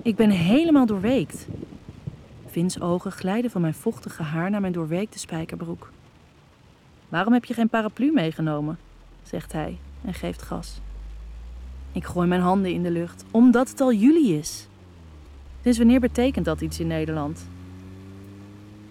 Ik 0.06 0.16
ben 0.16 0.30
helemaal 0.30 0.86
doorweekt. 0.86 1.48
Vins 2.46 2.82
ogen 2.82 3.12
glijden 3.12 3.52
van 3.52 3.62
mijn 3.62 3.74
vochtige 3.74 4.24
haar 4.24 4.50
naar 4.50 4.62
mijn 4.62 4.74
doorweekte 4.74 5.20
spijkerbroek. 5.20 5.92
Waarom 7.10 7.34
heb 7.34 7.46
je 7.46 7.54
geen 7.54 7.70
paraplu 7.70 8.12
meegenomen? 8.12 8.78
zegt 9.24 9.52
hij 9.52 9.78
en 10.04 10.14
geeft 10.14 10.42
gas. 10.42 10.80
Ik 11.92 12.04
gooi 12.04 12.28
mijn 12.28 12.42
handen 12.42 12.72
in 12.72 12.84
de 12.84 12.92
lucht, 12.92 13.24
omdat 13.32 13.70
het 13.70 13.82
al 13.82 13.94
juli 13.94 14.34
is. 14.38 14.68
Sinds 15.62 15.78
wanneer 15.78 16.00
betekent 16.00 16.46
dat 16.46 16.62
iets 16.62 16.80
in 16.80 16.88
Nederland? 16.88 17.48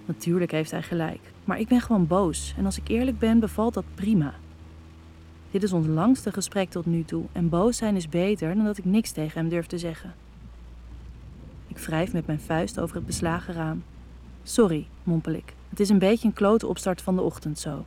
Natuurlijk 0.04 0.50
heeft 0.50 0.70
hij 0.70 0.82
gelijk, 0.82 1.20
maar 1.44 1.58
ik 1.58 1.68
ben 1.68 1.80
gewoon 1.80 2.06
boos 2.06 2.54
en 2.56 2.64
als 2.64 2.78
ik 2.78 2.88
eerlijk 2.88 3.18
ben, 3.18 3.38
bevalt 3.38 3.74
dat 3.74 3.84
prima. 3.94 4.34
Dit 5.50 5.62
is 5.62 5.72
ons 5.72 5.86
langste 5.86 6.32
gesprek 6.32 6.70
tot 6.70 6.86
nu 6.86 7.04
toe 7.04 7.24
en 7.32 7.48
boos 7.48 7.76
zijn 7.76 7.96
is 7.96 8.08
beter 8.08 8.54
dan 8.54 8.64
dat 8.64 8.78
ik 8.78 8.84
niks 8.84 9.10
tegen 9.10 9.40
hem 9.40 9.48
durf 9.48 9.66
te 9.66 9.78
zeggen. 9.78 10.14
Ik 11.74 11.80
wrijf 11.80 12.12
met 12.12 12.26
mijn 12.26 12.40
vuist 12.40 12.80
over 12.80 12.96
het 12.96 13.06
beslagen 13.06 13.54
raam. 13.54 13.84
Sorry, 14.42 14.86
mompel 15.02 15.32
ik. 15.32 15.54
Het 15.68 15.80
is 15.80 15.88
een 15.88 15.98
beetje 15.98 16.28
een 16.28 16.34
klote 16.34 16.66
opstart 16.66 17.02
van 17.02 17.16
de 17.16 17.22
ochtend 17.22 17.58
zo. 17.58 17.84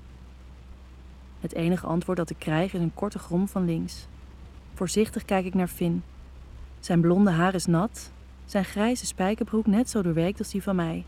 Het 1.39 1.53
enige 1.53 1.85
antwoord 1.85 2.17
dat 2.17 2.29
ik 2.29 2.39
krijg 2.39 2.73
is 2.73 2.81
een 2.81 2.93
korte 2.93 3.19
grom 3.19 3.47
van 3.47 3.65
links. 3.65 4.07
Voorzichtig 4.73 5.25
kijk 5.25 5.45
ik 5.45 5.53
naar 5.53 5.67
Finn. 5.67 6.03
Zijn 6.79 7.01
blonde 7.01 7.31
haar 7.31 7.53
is 7.53 7.65
nat, 7.65 8.11
zijn 8.45 8.65
grijze 8.65 9.05
spijkerbroek 9.05 9.65
net 9.65 9.89
zo 9.89 10.01
doorweekt 10.01 10.39
als 10.39 10.49
die 10.49 10.63
van 10.63 10.75
mij. 10.75 11.05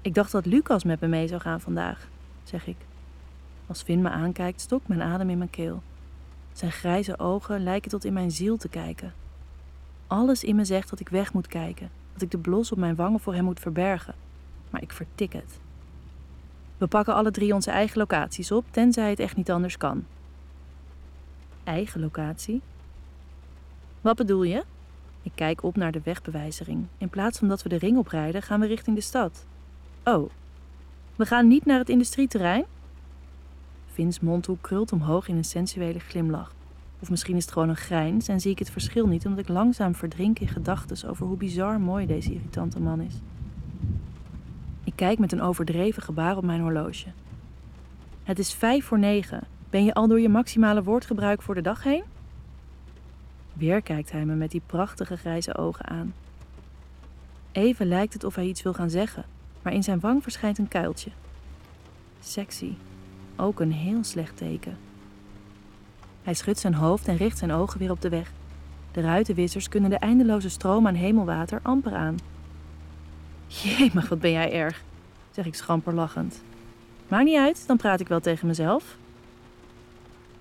Ik 0.00 0.14
dacht 0.14 0.32
dat 0.32 0.46
Lucas 0.46 0.84
met 0.84 1.00
me 1.00 1.06
mee 1.06 1.28
zou 1.28 1.40
gaan 1.40 1.60
vandaag, 1.60 2.08
zeg 2.44 2.66
ik. 2.66 2.76
Als 3.66 3.82
Finn 3.82 4.02
me 4.02 4.08
aankijkt, 4.08 4.60
stokt 4.60 4.88
mijn 4.88 5.02
adem 5.02 5.30
in 5.30 5.38
mijn 5.38 5.50
keel. 5.50 5.82
Zijn 6.52 6.72
grijze 6.72 7.18
ogen 7.18 7.62
lijken 7.62 7.90
tot 7.90 8.04
in 8.04 8.12
mijn 8.12 8.30
ziel 8.30 8.56
te 8.56 8.68
kijken. 8.68 9.19
Alles 10.10 10.44
in 10.44 10.56
me 10.56 10.64
zegt 10.64 10.90
dat 10.90 11.00
ik 11.00 11.08
weg 11.08 11.32
moet 11.32 11.46
kijken, 11.46 11.90
dat 12.12 12.22
ik 12.22 12.30
de 12.30 12.38
blos 12.38 12.72
op 12.72 12.78
mijn 12.78 12.94
wangen 12.94 13.20
voor 13.20 13.34
hem 13.34 13.44
moet 13.44 13.60
verbergen. 13.60 14.14
Maar 14.70 14.82
ik 14.82 14.92
vertik 14.92 15.32
het. 15.32 15.58
We 16.78 16.86
pakken 16.86 17.14
alle 17.14 17.30
drie 17.30 17.54
onze 17.54 17.70
eigen 17.70 17.98
locaties 17.98 18.52
op, 18.52 18.64
tenzij 18.70 19.10
het 19.10 19.18
echt 19.18 19.36
niet 19.36 19.50
anders 19.50 19.76
kan. 19.76 20.04
Eigen 21.64 22.00
locatie? 22.00 22.60
Wat 24.00 24.16
bedoel 24.16 24.42
je? 24.42 24.64
Ik 25.22 25.32
kijk 25.34 25.62
op 25.62 25.76
naar 25.76 25.92
de 25.92 26.00
wegbewijzering. 26.04 26.86
In 26.98 27.08
plaats 27.08 27.38
van 27.38 27.48
dat 27.48 27.62
we 27.62 27.68
de 27.68 27.78
ring 27.78 27.98
oprijden, 27.98 28.42
gaan 28.42 28.60
we 28.60 28.66
richting 28.66 28.96
de 28.96 29.02
stad. 29.02 29.46
Oh, 30.04 30.30
we 31.16 31.26
gaan 31.26 31.48
niet 31.48 31.64
naar 31.64 31.78
het 31.78 31.88
industrieterrein? 31.88 32.64
Vins 33.92 34.20
mondhoek 34.20 34.62
krult 34.62 34.92
omhoog 34.92 35.28
in 35.28 35.36
een 35.36 35.44
sensuele 35.44 35.98
glimlach. 35.98 36.54
Of 37.00 37.10
misschien 37.10 37.36
is 37.36 37.44
het 37.44 37.52
gewoon 37.52 37.68
een 37.68 37.76
grijns 37.76 38.28
en 38.28 38.40
zie 38.40 38.50
ik 38.50 38.58
het 38.58 38.70
verschil 38.70 39.06
niet 39.06 39.26
omdat 39.26 39.40
ik 39.40 39.48
langzaam 39.48 39.94
verdrink 39.94 40.38
in 40.38 40.48
gedachten 40.48 41.08
over 41.08 41.26
hoe 41.26 41.36
bizar 41.36 41.80
mooi 41.80 42.06
deze 42.06 42.32
irritante 42.32 42.80
man 42.80 43.00
is. 43.00 43.14
Ik 44.84 44.92
kijk 44.94 45.18
met 45.18 45.32
een 45.32 45.40
overdreven 45.40 46.02
gebaar 46.02 46.36
op 46.36 46.44
mijn 46.44 46.60
horloge. 46.60 47.06
Het 48.22 48.38
is 48.38 48.54
vijf 48.54 48.84
voor 48.84 48.98
negen. 48.98 49.42
Ben 49.70 49.84
je 49.84 49.94
al 49.94 50.08
door 50.08 50.20
je 50.20 50.28
maximale 50.28 50.82
woordgebruik 50.82 51.42
voor 51.42 51.54
de 51.54 51.60
dag 51.60 51.82
heen? 51.82 52.02
Weer 53.52 53.82
kijkt 53.82 54.12
hij 54.12 54.24
me 54.24 54.34
met 54.34 54.50
die 54.50 54.62
prachtige 54.66 55.16
grijze 55.16 55.56
ogen 55.56 55.86
aan. 55.86 56.14
Even 57.52 57.86
lijkt 57.86 58.12
het 58.12 58.24
of 58.24 58.34
hij 58.34 58.46
iets 58.46 58.62
wil 58.62 58.74
gaan 58.74 58.90
zeggen, 58.90 59.24
maar 59.62 59.72
in 59.72 59.82
zijn 59.82 60.00
wang 60.00 60.22
verschijnt 60.22 60.58
een 60.58 60.68
kuiltje. 60.68 61.10
Sexy. 62.20 62.72
Ook 63.36 63.60
een 63.60 63.72
heel 63.72 64.04
slecht 64.04 64.36
teken. 64.36 64.76
Hij 66.22 66.34
schudt 66.34 66.58
zijn 66.58 66.74
hoofd 66.74 67.08
en 67.08 67.16
richt 67.16 67.38
zijn 67.38 67.52
ogen 67.52 67.78
weer 67.78 67.90
op 67.90 68.00
de 68.00 68.08
weg. 68.08 68.32
De 68.92 69.00
ruitenwissers 69.00 69.68
kunnen 69.68 69.90
de 69.90 69.98
eindeloze 69.98 70.48
stroom 70.48 70.86
aan 70.86 70.94
hemelwater 70.94 71.60
amper 71.62 71.94
aan. 71.94 72.16
Jemig, 73.46 74.08
wat 74.08 74.20
ben 74.20 74.30
jij 74.30 74.52
erg, 74.52 74.82
zeg 75.30 75.46
ik 75.46 75.54
schamper 75.54 75.94
lachend. 75.94 76.42
Maakt 77.08 77.24
niet 77.24 77.38
uit, 77.38 77.66
dan 77.66 77.76
praat 77.76 78.00
ik 78.00 78.08
wel 78.08 78.20
tegen 78.20 78.46
mezelf. 78.46 78.96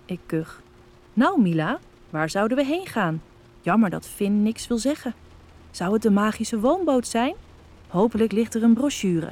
Ik 0.06 0.20
kuch. 0.26 0.62
Nou, 1.14 1.42
Mila, 1.42 1.80
waar 2.10 2.30
zouden 2.30 2.58
we 2.58 2.66
heen 2.66 2.88
gaan? 2.88 3.22
Jammer 3.62 3.90
dat 3.90 4.08
Finn 4.08 4.44
niks 4.44 4.68
wil 4.68 4.78
zeggen. 4.78 5.14
Zou 5.72 5.94
het 5.94 6.02
de 6.02 6.12
magische 6.12 6.60
woonboot 6.60 7.08
zijn? 7.08 7.36
Hopelijk 7.88 8.32
ligt 8.32 8.56
er 8.56 8.64
een 8.64 8.74
brochure, 8.74 9.32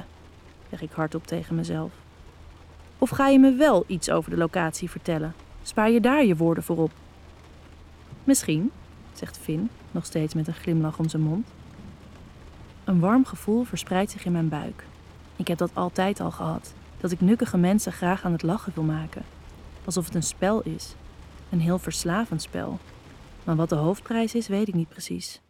zeg 0.70 0.82
ik 0.82 0.92
hardop 0.92 1.26
tegen 1.26 1.54
mezelf. 1.54 1.90
Of 2.98 3.10
ga 3.10 3.28
je 3.28 3.38
me 3.38 3.52
wel 3.52 3.84
iets 3.86 4.10
over 4.10 4.30
de 4.30 4.36
locatie 4.36 4.90
vertellen? 4.90 5.34
Spaar 5.68 5.90
je 5.90 6.00
daar 6.00 6.24
je 6.24 6.36
woorden 6.36 6.64
voor 6.64 6.76
op? 6.76 6.90
Misschien, 8.24 8.70
zegt 9.12 9.38
Finn, 9.38 9.70
nog 9.90 10.04
steeds 10.04 10.34
met 10.34 10.46
een 10.46 10.54
glimlach 10.54 10.98
om 10.98 11.08
zijn 11.08 11.22
mond. 11.22 11.46
Een 12.84 13.00
warm 13.00 13.24
gevoel 13.24 13.64
verspreidt 13.64 14.10
zich 14.10 14.24
in 14.24 14.32
mijn 14.32 14.48
buik. 14.48 14.84
Ik 15.36 15.48
heb 15.48 15.58
dat 15.58 15.70
altijd 15.74 16.20
al 16.20 16.30
gehad, 16.30 16.74
dat 17.00 17.10
ik 17.10 17.20
nukkige 17.20 17.56
mensen 17.56 17.92
graag 17.92 18.24
aan 18.24 18.32
het 18.32 18.42
lachen 18.42 18.72
wil 18.74 18.84
maken. 18.84 19.22
Alsof 19.84 20.04
het 20.04 20.14
een 20.14 20.22
spel 20.22 20.62
is. 20.62 20.94
Een 21.50 21.60
heel 21.60 21.78
verslavend 21.78 22.42
spel. 22.42 22.78
Maar 23.44 23.56
wat 23.56 23.68
de 23.68 23.74
hoofdprijs 23.74 24.34
is, 24.34 24.48
weet 24.48 24.68
ik 24.68 24.74
niet 24.74 24.88
precies. 24.88 25.40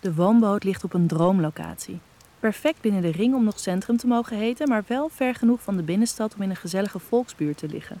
De 0.00 0.14
woonboot 0.14 0.64
ligt 0.64 0.84
op 0.84 0.94
een 0.94 1.06
droomlocatie. 1.06 2.00
Perfect 2.40 2.80
binnen 2.80 3.02
de 3.02 3.10
ring 3.10 3.34
om 3.34 3.44
nog 3.44 3.58
centrum 3.58 3.96
te 3.96 4.06
mogen 4.06 4.36
heten, 4.36 4.68
maar 4.68 4.84
wel 4.86 5.08
ver 5.08 5.34
genoeg 5.34 5.62
van 5.62 5.76
de 5.76 5.82
binnenstad 5.82 6.34
om 6.34 6.42
in 6.42 6.50
een 6.50 6.56
gezellige 6.56 6.98
volksbuurt 6.98 7.58
te 7.58 7.68
liggen. 7.68 8.00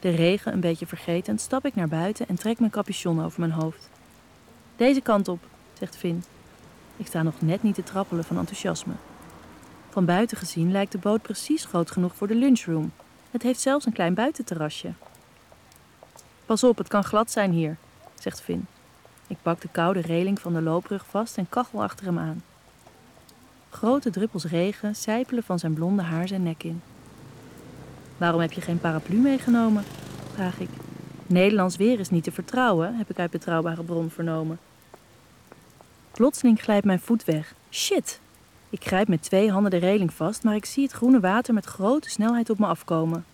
De 0.00 0.10
regen 0.10 0.52
een 0.52 0.60
beetje 0.60 0.86
vergeten, 0.86 1.38
stap 1.38 1.66
ik 1.66 1.74
naar 1.74 1.88
buiten 1.88 2.28
en 2.28 2.34
trek 2.34 2.58
mijn 2.58 2.70
capuchon 2.70 3.24
over 3.24 3.40
mijn 3.40 3.52
hoofd. 3.52 3.88
Deze 4.76 5.00
kant 5.00 5.28
op, 5.28 5.40
zegt 5.78 5.96
Finn. 5.96 6.24
Ik 6.96 7.06
sta 7.06 7.22
nog 7.22 7.40
net 7.40 7.62
niet 7.62 7.74
te 7.74 7.82
trappelen 7.82 8.24
van 8.24 8.38
enthousiasme. 8.38 8.92
Van 9.90 10.04
buiten 10.04 10.36
gezien 10.36 10.72
lijkt 10.72 10.92
de 10.92 10.98
boot 10.98 11.22
precies 11.22 11.64
groot 11.64 11.90
genoeg 11.90 12.14
voor 12.14 12.28
de 12.28 12.34
lunchroom. 12.34 12.92
Het 13.30 13.42
heeft 13.42 13.60
zelfs 13.60 13.86
een 13.86 13.92
klein 13.92 14.14
buitenterrasje. 14.14 14.92
Pas 16.46 16.64
op, 16.64 16.78
het 16.78 16.88
kan 16.88 17.04
glad 17.04 17.30
zijn 17.30 17.52
hier, 17.52 17.76
zegt 18.18 18.40
Finn. 18.40 18.66
Ik 19.26 19.36
pak 19.42 19.60
de 19.60 19.68
koude 19.72 20.00
reling 20.00 20.40
van 20.40 20.52
de 20.52 20.62
loopbrug 20.62 21.06
vast 21.06 21.36
en 21.36 21.48
kachel 21.48 21.82
achter 21.82 22.06
hem 22.06 22.18
aan. 22.18 22.42
Grote 23.72 24.10
druppels 24.10 24.44
regen 24.44 24.94
sijpelen 24.94 25.42
van 25.42 25.58
zijn 25.58 25.74
blonde 25.74 26.02
haar 26.02 26.28
zijn 26.28 26.42
nek 26.42 26.62
in. 26.62 26.82
Waarom 28.16 28.40
heb 28.40 28.52
je 28.52 28.60
geen 28.60 28.80
paraplu 28.80 29.16
meegenomen? 29.16 29.84
vraag 30.34 30.58
ik. 30.58 30.68
Nederlands 31.26 31.76
weer 31.76 31.98
is 32.00 32.10
niet 32.10 32.24
te 32.24 32.32
vertrouwen, 32.32 32.96
heb 32.96 33.10
ik 33.10 33.18
uit 33.18 33.30
betrouwbare 33.30 33.82
bron 33.82 34.10
vernomen. 34.10 34.58
Plotseling 36.10 36.62
glijdt 36.62 36.84
mijn 36.84 37.00
voet 37.00 37.24
weg. 37.24 37.54
Shit! 37.70 38.20
Ik 38.70 38.84
grijp 38.84 39.08
met 39.08 39.22
twee 39.22 39.50
handen 39.50 39.70
de 39.70 39.76
reling 39.76 40.12
vast, 40.12 40.42
maar 40.42 40.54
ik 40.54 40.64
zie 40.64 40.82
het 40.82 40.92
groene 40.92 41.20
water 41.20 41.54
met 41.54 41.64
grote 41.64 42.10
snelheid 42.10 42.50
op 42.50 42.58
me 42.58 42.66
afkomen. 42.66 43.24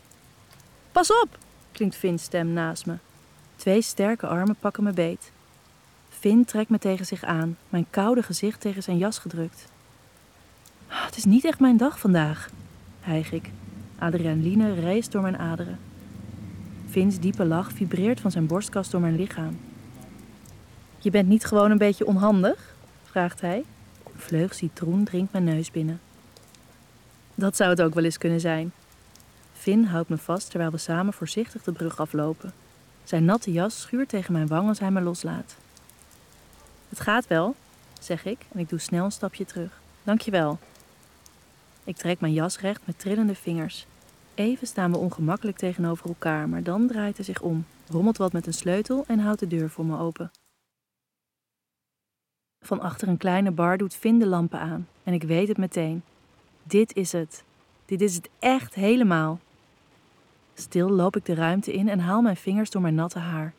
Pas 0.92 1.11
op! 1.23 1.38
klinkt 1.73 1.97
Finn's 1.97 2.23
stem 2.23 2.52
naast 2.52 2.87
me. 2.87 2.95
Twee 3.57 3.83
sterke 3.83 4.26
armen 4.26 4.57
pakken 4.61 4.83
me 4.83 4.92
beet. 4.92 5.33
Finn 6.09 6.45
trekt 6.45 6.71
me 6.71 6.78
tegen 6.78 7.07
zich 7.07 7.25
aan, 7.25 7.57
mijn 7.68 7.87
koude 7.90 8.23
gezicht 8.23 8.61
tegen 8.61 8.83
zijn 8.83 8.99
jas 8.99 9.18
gedrukt. 9.18 9.66
Ah, 10.88 11.04
het 11.04 11.16
is 11.16 11.25
niet 11.25 11.45
echt 11.45 11.61
mijn 11.61 11.76
dag 11.76 11.99
vandaag, 11.99 12.50
hijg 13.00 13.33
ik. 13.33 13.50
Adrenaline 13.99 14.75
reist 14.75 15.12
door 15.12 15.23
mijn 15.23 15.38
aderen. 15.38 15.78
Vin's 16.87 17.18
diepe 17.18 17.45
lach 17.45 17.73
vibreert 17.73 18.21
van 18.21 18.30
zijn 18.30 18.47
borstkas 18.47 18.90
door 18.90 19.00
mijn 19.00 19.16
lichaam. 19.16 19.59
Je 20.99 21.11
bent 21.11 21.28
niet 21.28 21.45
gewoon 21.45 21.71
een 21.71 21.78
beetje 21.78 22.07
onhandig? 22.07 22.75
vraagt 23.04 23.40
hij. 23.40 23.64
Een 24.04 24.21
vleug 24.21 24.54
citroen 24.54 25.04
dringt 25.04 25.33
mijn 25.33 25.45
neus 25.45 25.71
binnen. 25.71 26.00
Dat 27.35 27.57
zou 27.57 27.71
het 27.71 27.83
ook 27.83 27.95
wel 27.95 28.04
eens 28.04 28.18
kunnen 28.18 28.40
zijn. 28.40 28.73
Finn 29.52 29.85
houdt 29.85 30.09
me 30.09 30.18
vast 30.18 30.50
terwijl 30.50 30.71
we 30.71 30.78
samen 30.78 31.12
voorzichtig 31.12 31.62
de 31.62 31.73
brug 31.73 32.00
aflopen. 32.00 32.52
Zijn 33.04 33.25
natte 33.25 33.52
jas 33.52 33.80
schuurt 33.80 34.09
tegen 34.09 34.33
mijn 34.33 34.47
wang 34.47 34.68
als 34.68 34.78
hij 34.78 34.90
me 34.90 35.00
loslaat. 35.00 35.57
Het 36.88 37.00
gaat 37.00 37.26
wel, 37.26 37.54
zeg 38.00 38.25
ik 38.25 38.38
en 38.52 38.59
ik 38.59 38.68
doe 38.68 38.78
snel 38.78 39.04
een 39.04 39.12
stapje 39.12 39.45
terug. 39.45 39.80
Dankjewel. 40.02 40.59
Ik 41.88 41.97
trek 41.97 42.21
mijn 42.21 42.33
jas 42.33 42.61
recht 42.61 42.87
met 42.87 42.99
trillende 42.99 43.35
vingers. 43.35 43.87
Even 44.35 44.66
staan 44.66 44.90
we 44.90 44.99
ongemakkelijk 44.99 45.57
tegenover 45.57 46.09
elkaar, 46.09 46.49
maar 46.49 46.62
dan 46.62 46.87
draait 46.87 47.16
hij 47.16 47.25
zich 47.25 47.40
om, 47.40 47.66
rommelt 47.87 48.16
wat 48.16 48.33
met 48.33 48.47
een 48.47 48.54
sleutel 48.54 49.04
en 49.07 49.18
houdt 49.18 49.40
de 49.40 49.47
deur 49.47 49.71
voor 49.71 49.85
me 49.85 49.99
open. 49.99 50.30
Van 52.64 52.80
achter 52.80 53.09
een 53.09 53.16
kleine 53.16 53.50
bar 53.50 53.78
doet 53.78 53.95
Finn 53.95 54.18
de 54.18 54.26
lampen 54.26 54.61
aan 54.61 54.88
en 55.04 55.12
ik 55.12 55.23
weet 55.23 55.49
het 55.49 55.57
meteen. 55.57 56.02
Dit 56.62 56.95
is 56.95 57.12
het. 57.12 57.45
Dit 57.85 58.00
is 58.00 58.14
het 58.14 58.28
echt 58.38 58.75
helemaal. 58.75 59.38
Stil 60.54 60.90
loop 60.90 61.16
ik 61.16 61.25
de 61.25 61.35
ruimte 61.35 61.73
in 61.73 61.88
en 61.88 62.00
haal 62.00 62.23
mijn 62.23 62.37
vingers 62.37 62.71
door 62.71 62.83
mijn 62.83 62.95
natte 62.95 63.18
haar. 63.18 63.54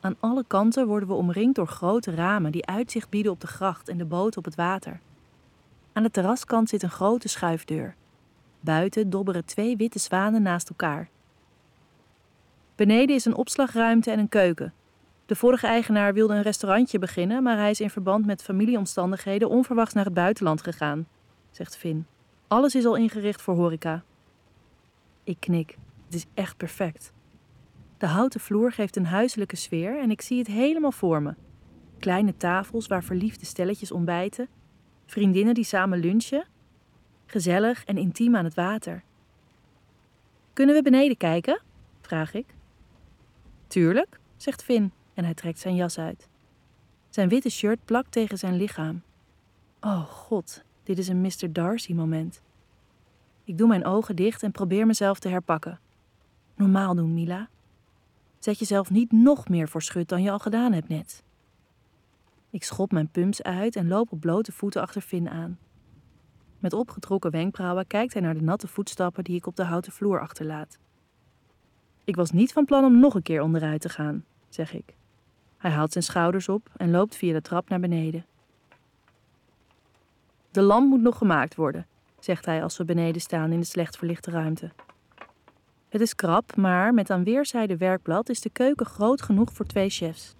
Aan 0.00 0.16
alle 0.20 0.44
kanten 0.46 0.86
worden 0.86 1.08
we 1.08 1.14
omringd 1.14 1.54
door 1.54 1.68
grote 1.68 2.14
ramen 2.14 2.52
die 2.52 2.66
uitzicht 2.66 3.08
bieden 3.10 3.32
op 3.32 3.40
de 3.40 3.46
gracht 3.46 3.88
en 3.88 3.98
de 3.98 4.04
boot 4.04 4.36
op 4.36 4.44
het 4.44 4.54
water. 4.54 5.00
Aan 5.92 6.02
de 6.02 6.10
terraskant 6.10 6.68
zit 6.68 6.82
een 6.82 6.90
grote 6.90 7.28
schuifdeur. 7.28 7.94
Buiten 8.60 9.10
dobberen 9.10 9.44
twee 9.44 9.76
witte 9.76 9.98
zwanen 9.98 10.42
naast 10.42 10.68
elkaar. 10.68 11.08
Beneden 12.74 13.16
is 13.16 13.24
een 13.24 13.34
opslagruimte 13.34 14.10
en 14.10 14.18
een 14.18 14.28
keuken. 14.28 14.74
De 15.26 15.36
vorige 15.36 15.66
eigenaar 15.66 16.14
wilde 16.14 16.34
een 16.34 16.42
restaurantje 16.42 16.98
beginnen, 16.98 17.42
maar 17.42 17.56
hij 17.56 17.70
is 17.70 17.80
in 17.80 17.90
verband 17.90 18.26
met 18.26 18.42
familieomstandigheden 18.42 19.48
onverwachts 19.48 19.94
naar 19.94 20.04
het 20.04 20.14
buitenland 20.14 20.62
gegaan, 20.62 21.08
zegt 21.50 21.76
Finn. 21.76 22.06
Alles 22.48 22.74
is 22.74 22.84
al 22.84 22.96
ingericht 22.96 23.42
voor 23.42 23.54
horeca. 23.54 24.04
Ik 25.24 25.36
knik. 25.40 25.78
Het 26.04 26.14
is 26.14 26.26
echt 26.34 26.56
perfect. 26.56 27.12
De 27.98 28.06
houten 28.06 28.40
vloer 28.40 28.72
geeft 28.72 28.96
een 28.96 29.06
huiselijke 29.06 29.56
sfeer 29.56 30.00
en 30.00 30.10
ik 30.10 30.20
zie 30.20 30.38
het 30.38 30.46
helemaal 30.46 30.92
voor 30.92 31.22
me. 31.22 31.34
Kleine 31.98 32.36
tafels 32.36 32.86
waar 32.86 33.04
verliefde 33.04 33.46
stelletjes 33.46 33.92
ontbijten, 33.92 34.48
vriendinnen 35.12 35.54
die 35.54 35.64
samen 35.64 35.98
lunchen, 35.98 36.44
gezellig 37.26 37.84
en 37.84 37.96
intiem 37.98 38.36
aan 38.36 38.44
het 38.44 38.54
water. 38.54 39.02
Kunnen 40.52 40.74
we 40.74 40.82
beneden 40.82 41.16
kijken? 41.16 41.60
vraag 42.00 42.34
ik. 42.34 42.46
Tuurlijk, 43.66 44.20
zegt 44.36 44.62
Finn 44.62 44.92
en 45.14 45.24
hij 45.24 45.34
trekt 45.34 45.58
zijn 45.58 45.74
jas 45.74 45.98
uit. 45.98 46.28
Zijn 47.08 47.28
witte 47.28 47.50
shirt 47.50 47.84
plakt 47.84 48.12
tegen 48.12 48.38
zijn 48.38 48.56
lichaam. 48.56 49.02
Oh 49.80 50.02
god, 50.02 50.64
dit 50.82 50.98
is 50.98 51.08
een 51.08 51.20
Mr. 51.20 51.52
Darcy-moment. 51.52 52.42
Ik 53.44 53.58
doe 53.58 53.68
mijn 53.68 53.84
ogen 53.84 54.16
dicht 54.16 54.42
en 54.42 54.52
probeer 54.52 54.86
mezelf 54.86 55.18
te 55.18 55.28
herpakken. 55.28 55.80
Normaal 56.54 56.94
doen, 56.94 57.14
Mila. 57.14 57.48
Zet 58.38 58.58
jezelf 58.58 58.90
niet 58.90 59.12
nog 59.12 59.48
meer 59.48 59.68
voor 59.68 59.82
schut 59.82 60.08
dan 60.08 60.22
je 60.22 60.30
al 60.30 60.38
gedaan 60.38 60.72
hebt 60.72 60.88
net. 60.88 61.22
Ik 62.52 62.64
schop 62.64 62.92
mijn 62.92 63.08
pumps 63.08 63.42
uit 63.42 63.76
en 63.76 63.88
loop 63.88 64.12
op 64.12 64.20
blote 64.20 64.52
voeten 64.52 64.82
achter 64.82 65.00
Finn 65.00 65.28
aan. 65.28 65.58
Met 66.58 66.72
opgetrokken 66.72 67.30
wenkbrauwen 67.30 67.86
kijkt 67.86 68.12
hij 68.12 68.22
naar 68.22 68.34
de 68.34 68.42
natte 68.42 68.68
voetstappen 68.68 69.24
die 69.24 69.36
ik 69.36 69.46
op 69.46 69.56
de 69.56 69.64
houten 69.64 69.92
vloer 69.92 70.20
achterlaat. 70.20 70.78
Ik 72.04 72.16
was 72.16 72.30
niet 72.30 72.52
van 72.52 72.64
plan 72.64 72.84
om 72.84 72.98
nog 72.98 73.14
een 73.14 73.22
keer 73.22 73.42
onderuit 73.42 73.80
te 73.80 73.88
gaan, 73.88 74.24
zeg 74.48 74.74
ik. 74.74 74.94
Hij 75.58 75.70
haalt 75.70 75.92
zijn 75.92 76.04
schouders 76.04 76.48
op 76.48 76.70
en 76.76 76.90
loopt 76.90 77.16
via 77.16 77.32
de 77.32 77.42
trap 77.42 77.68
naar 77.68 77.80
beneden. 77.80 78.26
De 80.50 80.62
lamp 80.62 80.88
moet 80.88 81.02
nog 81.02 81.18
gemaakt 81.18 81.54
worden, 81.54 81.86
zegt 82.18 82.46
hij 82.46 82.62
als 82.62 82.76
we 82.76 82.84
beneden 82.84 83.20
staan 83.20 83.52
in 83.52 83.60
de 83.60 83.66
slecht 83.66 83.96
verlichte 83.96 84.30
ruimte. 84.30 84.70
Het 85.88 86.00
is 86.00 86.14
krap, 86.14 86.56
maar 86.56 86.94
met 86.94 87.10
aan 87.10 87.24
weerszijden 87.24 87.78
werkblad 87.78 88.28
is 88.28 88.40
de 88.40 88.50
keuken 88.50 88.86
groot 88.86 89.22
genoeg 89.22 89.52
voor 89.52 89.66
twee 89.66 89.90
chefs. 89.90 90.34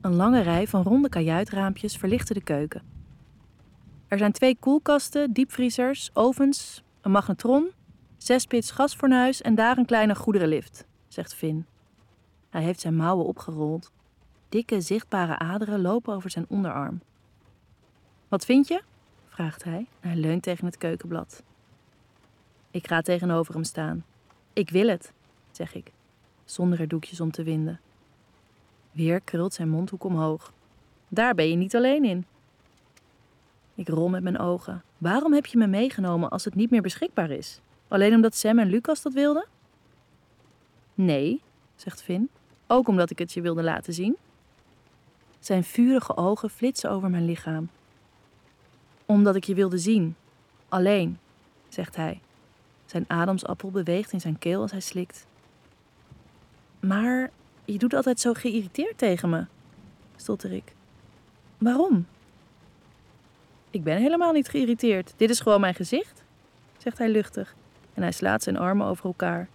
Een 0.00 0.14
lange 0.14 0.40
rij 0.40 0.66
van 0.66 0.82
ronde 0.82 1.08
kajuitraampjes 1.08 1.96
verlichten 1.96 2.34
de 2.34 2.42
keuken. 2.42 2.82
Er 4.08 4.18
zijn 4.18 4.32
twee 4.32 4.56
koelkasten, 4.56 5.32
diepvriezers, 5.32 6.10
ovens, 6.12 6.82
een 7.00 7.10
magnetron, 7.10 7.70
zes 8.16 8.46
pits 8.46 8.70
gasfornuis 8.70 9.42
en 9.42 9.54
daar 9.54 9.78
een 9.78 9.86
kleine 9.86 10.14
goederenlift, 10.14 10.86
zegt 11.08 11.34
Finn. 11.34 11.66
Hij 12.50 12.62
heeft 12.62 12.80
zijn 12.80 12.96
mouwen 12.96 13.26
opgerold. 13.26 13.92
Dikke, 14.48 14.80
zichtbare 14.80 15.38
aderen 15.38 15.80
lopen 15.80 16.14
over 16.14 16.30
zijn 16.30 16.46
onderarm. 16.48 17.00
Wat 18.28 18.44
vind 18.44 18.68
je? 18.68 18.82
vraagt 19.28 19.64
hij 19.64 19.86
en 20.00 20.08
hij 20.08 20.16
leunt 20.16 20.42
tegen 20.42 20.66
het 20.66 20.76
keukenblad. 20.76 21.42
Ik 22.70 22.86
ga 22.86 23.00
tegenover 23.00 23.54
hem 23.54 23.64
staan. 23.64 24.04
Ik 24.52 24.70
wil 24.70 24.88
het, 24.88 25.12
zeg 25.50 25.74
ik, 25.74 25.92
zonder 26.44 26.80
er 26.80 26.88
doekjes 26.88 27.20
om 27.20 27.30
te 27.30 27.42
winden. 27.42 27.80
Weer 28.92 29.20
krult 29.20 29.54
zijn 29.54 29.68
mondhoek 29.68 30.04
omhoog. 30.04 30.52
Daar 31.08 31.34
ben 31.34 31.48
je 31.48 31.56
niet 31.56 31.76
alleen 31.76 32.04
in. 32.04 32.26
Ik 33.74 33.88
rol 33.88 34.08
met 34.08 34.22
mijn 34.22 34.38
ogen. 34.38 34.82
Waarom 34.98 35.32
heb 35.32 35.46
je 35.46 35.58
me 35.58 35.66
meegenomen 35.66 36.30
als 36.30 36.44
het 36.44 36.54
niet 36.54 36.70
meer 36.70 36.82
beschikbaar 36.82 37.30
is? 37.30 37.60
Alleen 37.88 38.14
omdat 38.14 38.34
Sam 38.34 38.58
en 38.58 38.68
Lucas 38.68 39.02
dat 39.02 39.12
wilden? 39.12 39.46
Nee, 40.94 41.40
zegt 41.76 42.02
Finn. 42.02 42.28
Ook 42.66 42.88
omdat 42.88 43.10
ik 43.10 43.18
het 43.18 43.32
je 43.32 43.40
wilde 43.40 43.62
laten 43.62 43.92
zien. 43.92 44.16
Zijn 45.38 45.64
vurige 45.64 46.16
ogen 46.16 46.50
flitsen 46.50 46.90
over 46.90 47.10
mijn 47.10 47.24
lichaam. 47.24 47.68
Omdat 49.06 49.34
ik 49.34 49.44
je 49.44 49.54
wilde 49.54 49.78
zien. 49.78 50.16
Alleen, 50.68 51.18
zegt 51.68 51.96
hij. 51.96 52.20
Zijn 52.86 53.04
ademsappel 53.08 53.70
beweegt 53.70 54.12
in 54.12 54.20
zijn 54.20 54.38
keel 54.38 54.60
als 54.60 54.70
hij 54.70 54.80
slikt. 54.80 55.26
Maar 56.80 57.30
je 57.64 57.78
doet 57.78 57.94
altijd 57.94 58.20
zo 58.20 58.32
geïrriteerd 58.32 58.98
tegen 58.98 59.30
me, 59.30 59.44
stotter 60.16 60.52
ik. 60.52 60.72
Waarom? 61.58 62.06
Ik 63.70 63.82
ben 63.82 63.96
helemaal 63.96 64.32
niet 64.32 64.48
geïrriteerd. 64.48 65.12
Dit 65.16 65.30
is 65.30 65.40
gewoon 65.40 65.60
mijn 65.60 65.74
gezicht, 65.74 66.22
zegt 66.78 66.98
hij 66.98 67.08
luchtig 67.08 67.54
en 67.94 68.02
hij 68.02 68.12
slaat 68.12 68.42
zijn 68.42 68.56
armen 68.56 68.86
over 68.86 69.04
elkaar. 69.04 69.48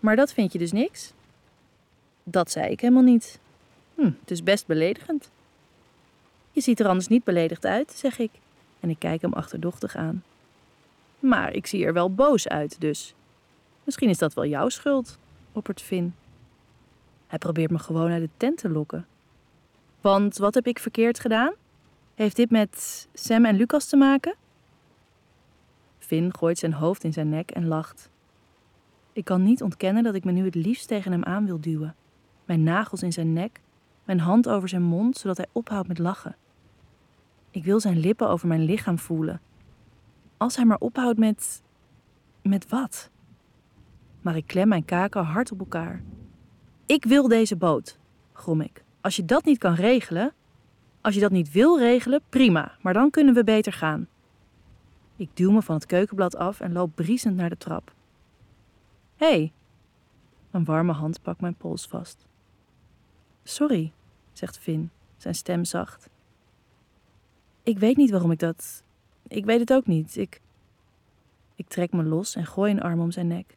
Maar 0.00 0.16
dat 0.16 0.32
vind 0.32 0.52
je 0.52 0.58
dus 0.58 0.72
niks? 0.72 1.12
Dat 2.24 2.50
zei 2.50 2.70
ik 2.70 2.80
helemaal 2.80 3.02
niet. 3.02 3.38
Hm, 3.94 4.10
het 4.20 4.30
is 4.30 4.42
best 4.42 4.66
beledigend. 4.66 5.30
Je 6.52 6.60
ziet 6.60 6.80
er 6.80 6.88
anders 6.88 7.08
niet 7.08 7.24
beledigd 7.24 7.66
uit, 7.66 7.92
zeg 7.92 8.18
ik, 8.18 8.30
en 8.80 8.90
ik 8.90 8.98
kijk 8.98 9.22
hem 9.22 9.32
achterdochtig 9.32 9.96
aan. 9.96 10.22
Maar 11.18 11.52
ik 11.52 11.66
zie 11.66 11.84
er 11.84 11.92
wel 11.92 12.14
boos 12.14 12.48
uit, 12.48 12.80
dus. 12.80 13.14
Misschien 13.84 14.08
is 14.08 14.18
dat 14.18 14.34
wel 14.34 14.46
jouw 14.46 14.68
schuld, 14.68 15.18
oppert 15.52 15.82
Finn. 15.82 16.14
Hij 17.28 17.38
probeert 17.38 17.70
me 17.70 17.78
gewoon 17.78 18.10
uit 18.10 18.22
de 18.22 18.30
tent 18.36 18.58
te 18.58 18.68
lokken. 18.68 19.06
Want 20.00 20.36
wat 20.36 20.54
heb 20.54 20.66
ik 20.66 20.78
verkeerd 20.78 21.20
gedaan? 21.20 21.52
Heeft 22.14 22.36
dit 22.36 22.50
met 22.50 23.08
Sam 23.14 23.44
en 23.44 23.56
Lucas 23.56 23.88
te 23.88 23.96
maken? 23.96 24.34
Finn 25.98 26.34
gooit 26.34 26.58
zijn 26.58 26.72
hoofd 26.72 27.04
in 27.04 27.12
zijn 27.12 27.28
nek 27.28 27.50
en 27.50 27.66
lacht. 27.66 28.10
Ik 29.12 29.24
kan 29.24 29.42
niet 29.42 29.62
ontkennen 29.62 30.02
dat 30.02 30.14
ik 30.14 30.24
me 30.24 30.32
nu 30.32 30.44
het 30.44 30.54
liefst 30.54 30.88
tegen 30.88 31.12
hem 31.12 31.24
aan 31.24 31.46
wil 31.46 31.60
duwen. 31.60 31.94
Mijn 32.44 32.62
nagels 32.62 33.02
in 33.02 33.12
zijn 33.12 33.32
nek, 33.32 33.60
mijn 34.04 34.20
hand 34.20 34.48
over 34.48 34.68
zijn 34.68 34.82
mond, 34.82 35.16
zodat 35.16 35.36
hij 35.36 35.46
ophoudt 35.52 35.88
met 35.88 35.98
lachen. 35.98 36.36
Ik 37.50 37.64
wil 37.64 37.80
zijn 37.80 37.98
lippen 37.98 38.28
over 38.28 38.48
mijn 38.48 38.64
lichaam 38.64 38.98
voelen. 38.98 39.40
Als 40.36 40.56
hij 40.56 40.64
maar 40.64 40.78
ophoudt 40.78 41.18
met. 41.18 41.62
met 42.42 42.68
wat? 42.68 43.10
Maar 44.20 44.36
ik 44.36 44.46
klem 44.46 44.68
mijn 44.68 44.84
kaken 44.84 45.24
hard 45.24 45.52
op 45.52 45.58
elkaar. 45.58 46.02
Ik 46.88 47.04
wil 47.04 47.28
deze 47.28 47.56
boot, 47.56 47.98
grom 48.32 48.60
ik. 48.60 48.84
Als 49.00 49.16
je 49.16 49.24
dat 49.24 49.44
niet 49.44 49.58
kan 49.58 49.74
regelen. 49.74 50.32
Als 51.00 51.14
je 51.14 51.20
dat 51.20 51.30
niet 51.30 51.52
wil 51.52 51.78
regelen, 51.78 52.20
prima, 52.28 52.76
maar 52.80 52.92
dan 52.92 53.10
kunnen 53.10 53.34
we 53.34 53.44
beter 53.44 53.72
gaan. 53.72 54.08
Ik 55.16 55.28
duw 55.34 55.50
me 55.50 55.62
van 55.62 55.74
het 55.74 55.86
keukenblad 55.86 56.36
af 56.36 56.60
en 56.60 56.72
loop 56.72 56.90
briesend 56.94 57.36
naar 57.36 57.48
de 57.48 57.56
trap. 57.56 57.92
Hé! 59.16 59.26
Hey. 59.26 59.52
Een 60.50 60.64
warme 60.64 60.92
hand 60.92 61.22
pakt 61.22 61.40
mijn 61.40 61.54
pols 61.54 61.86
vast. 61.86 62.26
Sorry, 63.42 63.92
zegt 64.32 64.58
Finn, 64.58 64.90
zijn 65.16 65.34
stem 65.34 65.64
zacht. 65.64 66.10
Ik 67.62 67.78
weet 67.78 67.96
niet 67.96 68.10
waarom 68.10 68.30
ik 68.30 68.38
dat. 68.38 68.82
Ik 69.26 69.44
weet 69.44 69.60
het 69.60 69.72
ook 69.72 69.86
niet. 69.86 70.16
Ik. 70.16 70.40
Ik 71.54 71.68
trek 71.68 71.92
me 71.92 72.02
los 72.02 72.34
en 72.34 72.46
gooi 72.46 72.70
een 72.70 72.82
arm 72.82 73.00
om 73.00 73.10
zijn 73.10 73.26
nek. 73.26 73.56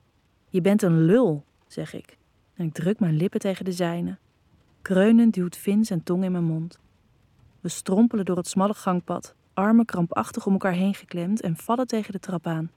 Je 0.50 0.62
bent 0.62 0.82
een 0.82 1.06
lul, 1.06 1.44
zeg 1.68 1.94
ik. 1.94 2.20
En 2.62 2.68
ik 2.68 2.74
druk 2.74 3.00
mijn 3.00 3.16
lippen 3.16 3.40
tegen 3.40 3.66
de 3.66 3.72
zijne. 3.72 4.18
Kreunend 4.82 5.34
duwt 5.34 5.58
Finn 5.58 5.86
zijn 5.86 6.04
tong 6.04 6.24
in 6.24 6.32
mijn 6.32 6.44
mond. 6.44 6.80
We 7.60 7.70
strompelen 7.70 8.26
door 8.26 8.38
het 8.38 8.48
smalle 8.48 8.74
gangpad, 8.74 9.36
armen 9.54 9.86
krampachtig 9.86 10.46
om 10.46 10.52
elkaar 10.52 10.74
heen 10.74 10.94
geklemd 10.94 11.42
en 11.42 11.58
vallen 11.58 11.88
tegen 11.88 12.12
de 12.12 12.20
trap 12.20 12.48
aan. 12.48 12.72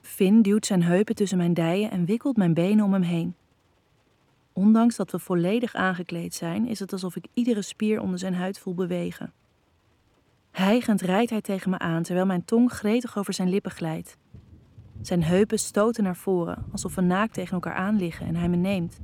Finn 0.00 0.42
duwt 0.42 0.66
zijn 0.66 0.82
heupen 0.82 1.14
tussen 1.14 1.38
mijn 1.38 1.54
dijen 1.54 1.90
en 1.90 2.04
wikkelt 2.04 2.36
mijn 2.36 2.54
benen 2.54 2.84
om 2.84 2.92
hem 2.92 3.02
heen. 3.02 3.34
Ondanks 4.52 4.96
dat 4.96 5.10
we 5.10 5.18
volledig 5.18 5.74
aangekleed 5.74 6.34
zijn, 6.34 6.66
is 6.66 6.78
het 6.78 6.92
alsof 6.92 7.16
ik 7.16 7.26
iedere 7.34 7.62
spier 7.62 8.00
onder 8.00 8.18
zijn 8.18 8.34
huid 8.34 8.58
voel 8.58 8.74
bewegen. 8.74 9.32
Hijgend 10.50 11.00
rijdt 11.00 11.30
hij 11.30 11.40
tegen 11.40 11.70
me 11.70 11.78
aan 11.78 12.02
terwijl 12.02 12.26
mijn 12.26 12.44
tong 12.44 12.72
gretig 12.72 13.18
over 13.18 13.32
zijn 13.32 13.48
lippen 13.48 13.70
glijdt. 13.70 14.16
Zijn 15.02 15.22
heupen 15.22 15.58
stoten 15.58 16.04
naar 16.04 16.16
voren, 16.16 16.64
alsof 16.72 16.94
we 16.94 17.00
naakt 17.00 17.34
tegen 17.34 17.52
elkaar 17.52 17.74
aan 17.74 17.96
liggen 17.96 18.26
en 18.26 18.36
hij 18.36 18.48
me 18.48 18.56
neemt. 18.56 19.00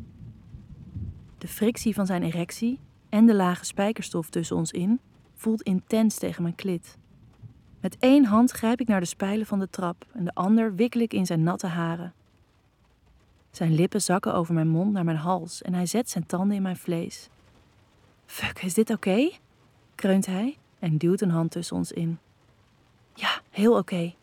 De 1.38 1.48
frictie 1.48 1.94
van 1.94 2.07
zijn 2.07 2.22
erectie 2.22 2.79
en 3.09 3.26
de 3.26 3.35
lage 3.35 3.64
spijkerstof 3.64 4.31
tussen 4.31 4.57
ons 4.57 4.72
in 4.72 5.00
voelt 5.35 5.62
intens 5.62 6.18
tegen 6.18 6.42
mijn 6.42 6.55
klit. 6.55 6.98
Met 7.81 7.96
één 7.98 8.24
hand 8.24 8.50
grijp 8.50 8.81
ik 8.81 8.88
naar 8.88 9.00
de 9.00 9.07
spijlen 9.07 9.46
van 9.46 9.59
de 9.59 9.70
trap 9.70 10.07
en 10.12 10.24
de 10.24 10.35
ander 10.35 10.74
wikkel 10.74 11.00
ik 11.00 11.12
in 11.12 11.26
zijn 11.26 11.42
natte 11.42 11.66
haren. 11.66 12.12
Zijn 13.50 13.74
lippen 13.74 14.03
zakken 14.03 14.35
over 14.35 14.55
mijn 14.55 14.68
mond 14.68 14.92
naar 14.92 15.05
mijn 15.05 15.16
hals 15.16 15.62
en 15.62 15.74
hij 15.74 15.87
zet 15.87 16.11
zijn 16.11 16.26
tanden 16.26 16.57
in 16.57 16.62
mijn 16.62 16.76
vlees. 16.76 17.29
Fuck, 18.26 18.62
is 18.62 18.74
dit 18.74 18.90
oké? 18.90 19.31
kreunt 19.94 20.26
hij 20.26 20.57
en 20.79 20.96
duwt 20.96 21.20
een 21.20 21.31
hand 21.31 21.50
tussen 21.50 21.76
ons 21.76 21.92
in. 21.92 22.18
Ja, 23.14 23.40
heel 23.50 23.76
oké, 23.76 24.14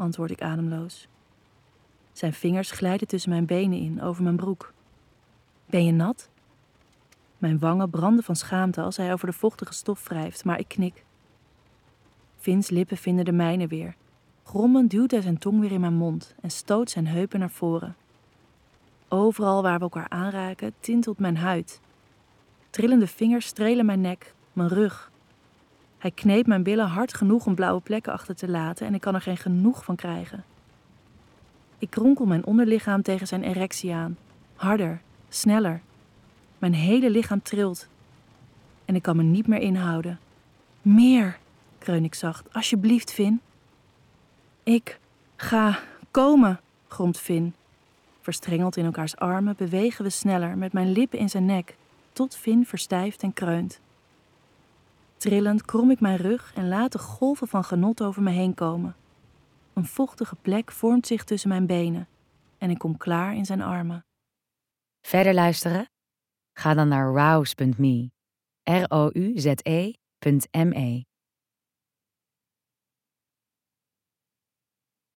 antwoord 0.00 0.30
ik 0.30 0.42
ademloos. 0.42 1.08
Zijn 2.12 2.32
vingers 2.32 2.70
glijden 2.70 3.08
tussen 3.08 3.30
mijn 3.30 3.46
benen 3.46 3.78
in 3.78 4.02
over 4.02 4.22
mijn 4.22 4.36
broek. 4.36 4.72
Ben 5.66 5.84
je 5.84 5.92
nat? 5.92 6.30
Mijn 7.38 7.58
wangen 7.58 7.90
branden 7.90 8.24
van 8.24 8.36
schaamte 8.36 8.80
als 8.80 8.96
hij 8.96 9.12
over 9.12 9.26
de 9.26 9.32
vochtige 9.32 9.72
stof 9.72 10.08
wrijft, 10.08 10.44
maar 10.44 10.58
ik 10.58 10.68
knik. 10.68 11.04
Vins 12.36 12.70
lippen 12.70 12.96
vinden 12.96 13.24
de 13.24 13.32
mijne 13.32 13.66
weer. 13.66 13.94
Grommend 14.42 14.90
duwt 14.90 15.10
hij 15.10 15.20
zijn 15.20 15.38
tong 15.38 15.60
weer 15.60 15.72
in 15.72 15.80
mijn 15.80 15.94
mond 15.94 16.34
en 16.40 16.50
stoot 16.50 16.90
zijn 16.90 17.06
heupen 17.06 17.38
naar 17.38 17.50
voren. 17.50 17.96
Overal 19.08 19.62
waar 19.62 19.76
we 19.76 19.82
elkaar 19.82 20.08
aanraken, 20.08 20.74
tintelt 20.80 21.18
mijn 21.18 21.36
huid. 21.36 21.80
Trillende 22.70 23.06
vingers 23.06 23.46
strelen 23.46 23.86
mijn 23.86 24.00
nek, 24.00 24.34
mijn 24.52 24.68
rug. 24.68 25.09
Hij 26.00 26.10
kneept 26.10 26.46
mijn 26.46 26.62
billen 26.62 26.86
hard 26.86 27.14
genoeg 27.14 27.46
om 27.46 27.54
blauwe 27.54 27.80
plekken 27.80 28.12
achter 28.12 28.34
te 28.34 28.48
laten 28.48 28.86
en 28.86 28.94
ik 28.94 29.00
kan 29.00 29.14
er 29.14 29.20
geen 29.20 29.36
genoeg 29.36 29.84
van 29.84 29.96
krijgen. 29.96 30.44
Ik 31.78 31.90
kronkel 31.90 32.26
mijn 32.26 32.44
onderlichaam 32.44 33.02
tegen 33.02 33.26
zijn 33.26 33.42
erectie 33.42 33.94
aan. 33.94 34.16
Harder, 34.54 35.00
sneller. 35.28 35.80
Mijn 36.58 36.74
hele 36.74 37.10
lichaam 37.10 37.42
trilt. 37.42 37.88
En 38.84 38.94
ik 38.94 39.02
kan 39.02 39.16
me 39.16 39.22
niet 39.22 39.46
meer 39.46 39.60
inhouden. 39.60 40.18
Meer, 40.82 41.38
kreun 41.78 42.04
ik 42.04 42.14
zacht. 42.14 42.54
Alsjeblieft, 42.54 43.12
Vin. 43.12 43.40
Ik 44.62 44.98
ga 45.36 45.78
komen, 46.10 46.60
gromt 46.88 47.18
Vin. 47.18 47.54
Verstrengeld 48.20 48.76
in 48.76 48.84
elkaars 48.84 49.16
armen 49.16 49.54
bewegen 49.56 50.04
we 50.04 50.10
sneller 50.10 50.56
met 50.56 50.72
mijn 50.72 50.92
lippen 50.92 51.18
in 51.18 51.28
zijn 51.28 51.44
nek, 51.44 51.76
tot 52.12 52.36
Vin 52.36 52.66
verstijft 52.66 53.22
en 53.22 53.32
kreunt. 53.32 53.80
Trillend 55.20 55.64
krom 55.64 55.90
ik 55.90 56.00
mijn 56.00 56.16
rug 56.16 56.52
en 56.54 56.68
laat 56.68 56.92
de 56.92 56.98
golven 56.98 57.48
van 57.48 57.64
genot 57.64 58.02
over 58.02 58.22
me 58.22 58.30
heen 58.30 58.54
komen. 58.54 58.96
Een 59.72 59.86
vochtige 59.86 60.36
plek 60.36 60.72
vormt 60.72 61.06
zich 61.06 61.24
tussen 61.24 61.48
mijn 61.48 61.66
benen 61.66 62.08
en 62.58 62.70
ik 62.70 62.78
kom 62.78 62.96
klaar 62.96 63.34
in 63.34 63.44
zijn 63.44 63.62
armen. 63.62 64.04
Verder 65.00 65.34
luisteren? 65.34 65.90
Ga 66.52 66.74
dan 66.74 66.88
naar 66.88 67.12
rouse.me. 67.12 68.10
R-O-U-Z-E.me. 68.62 69.90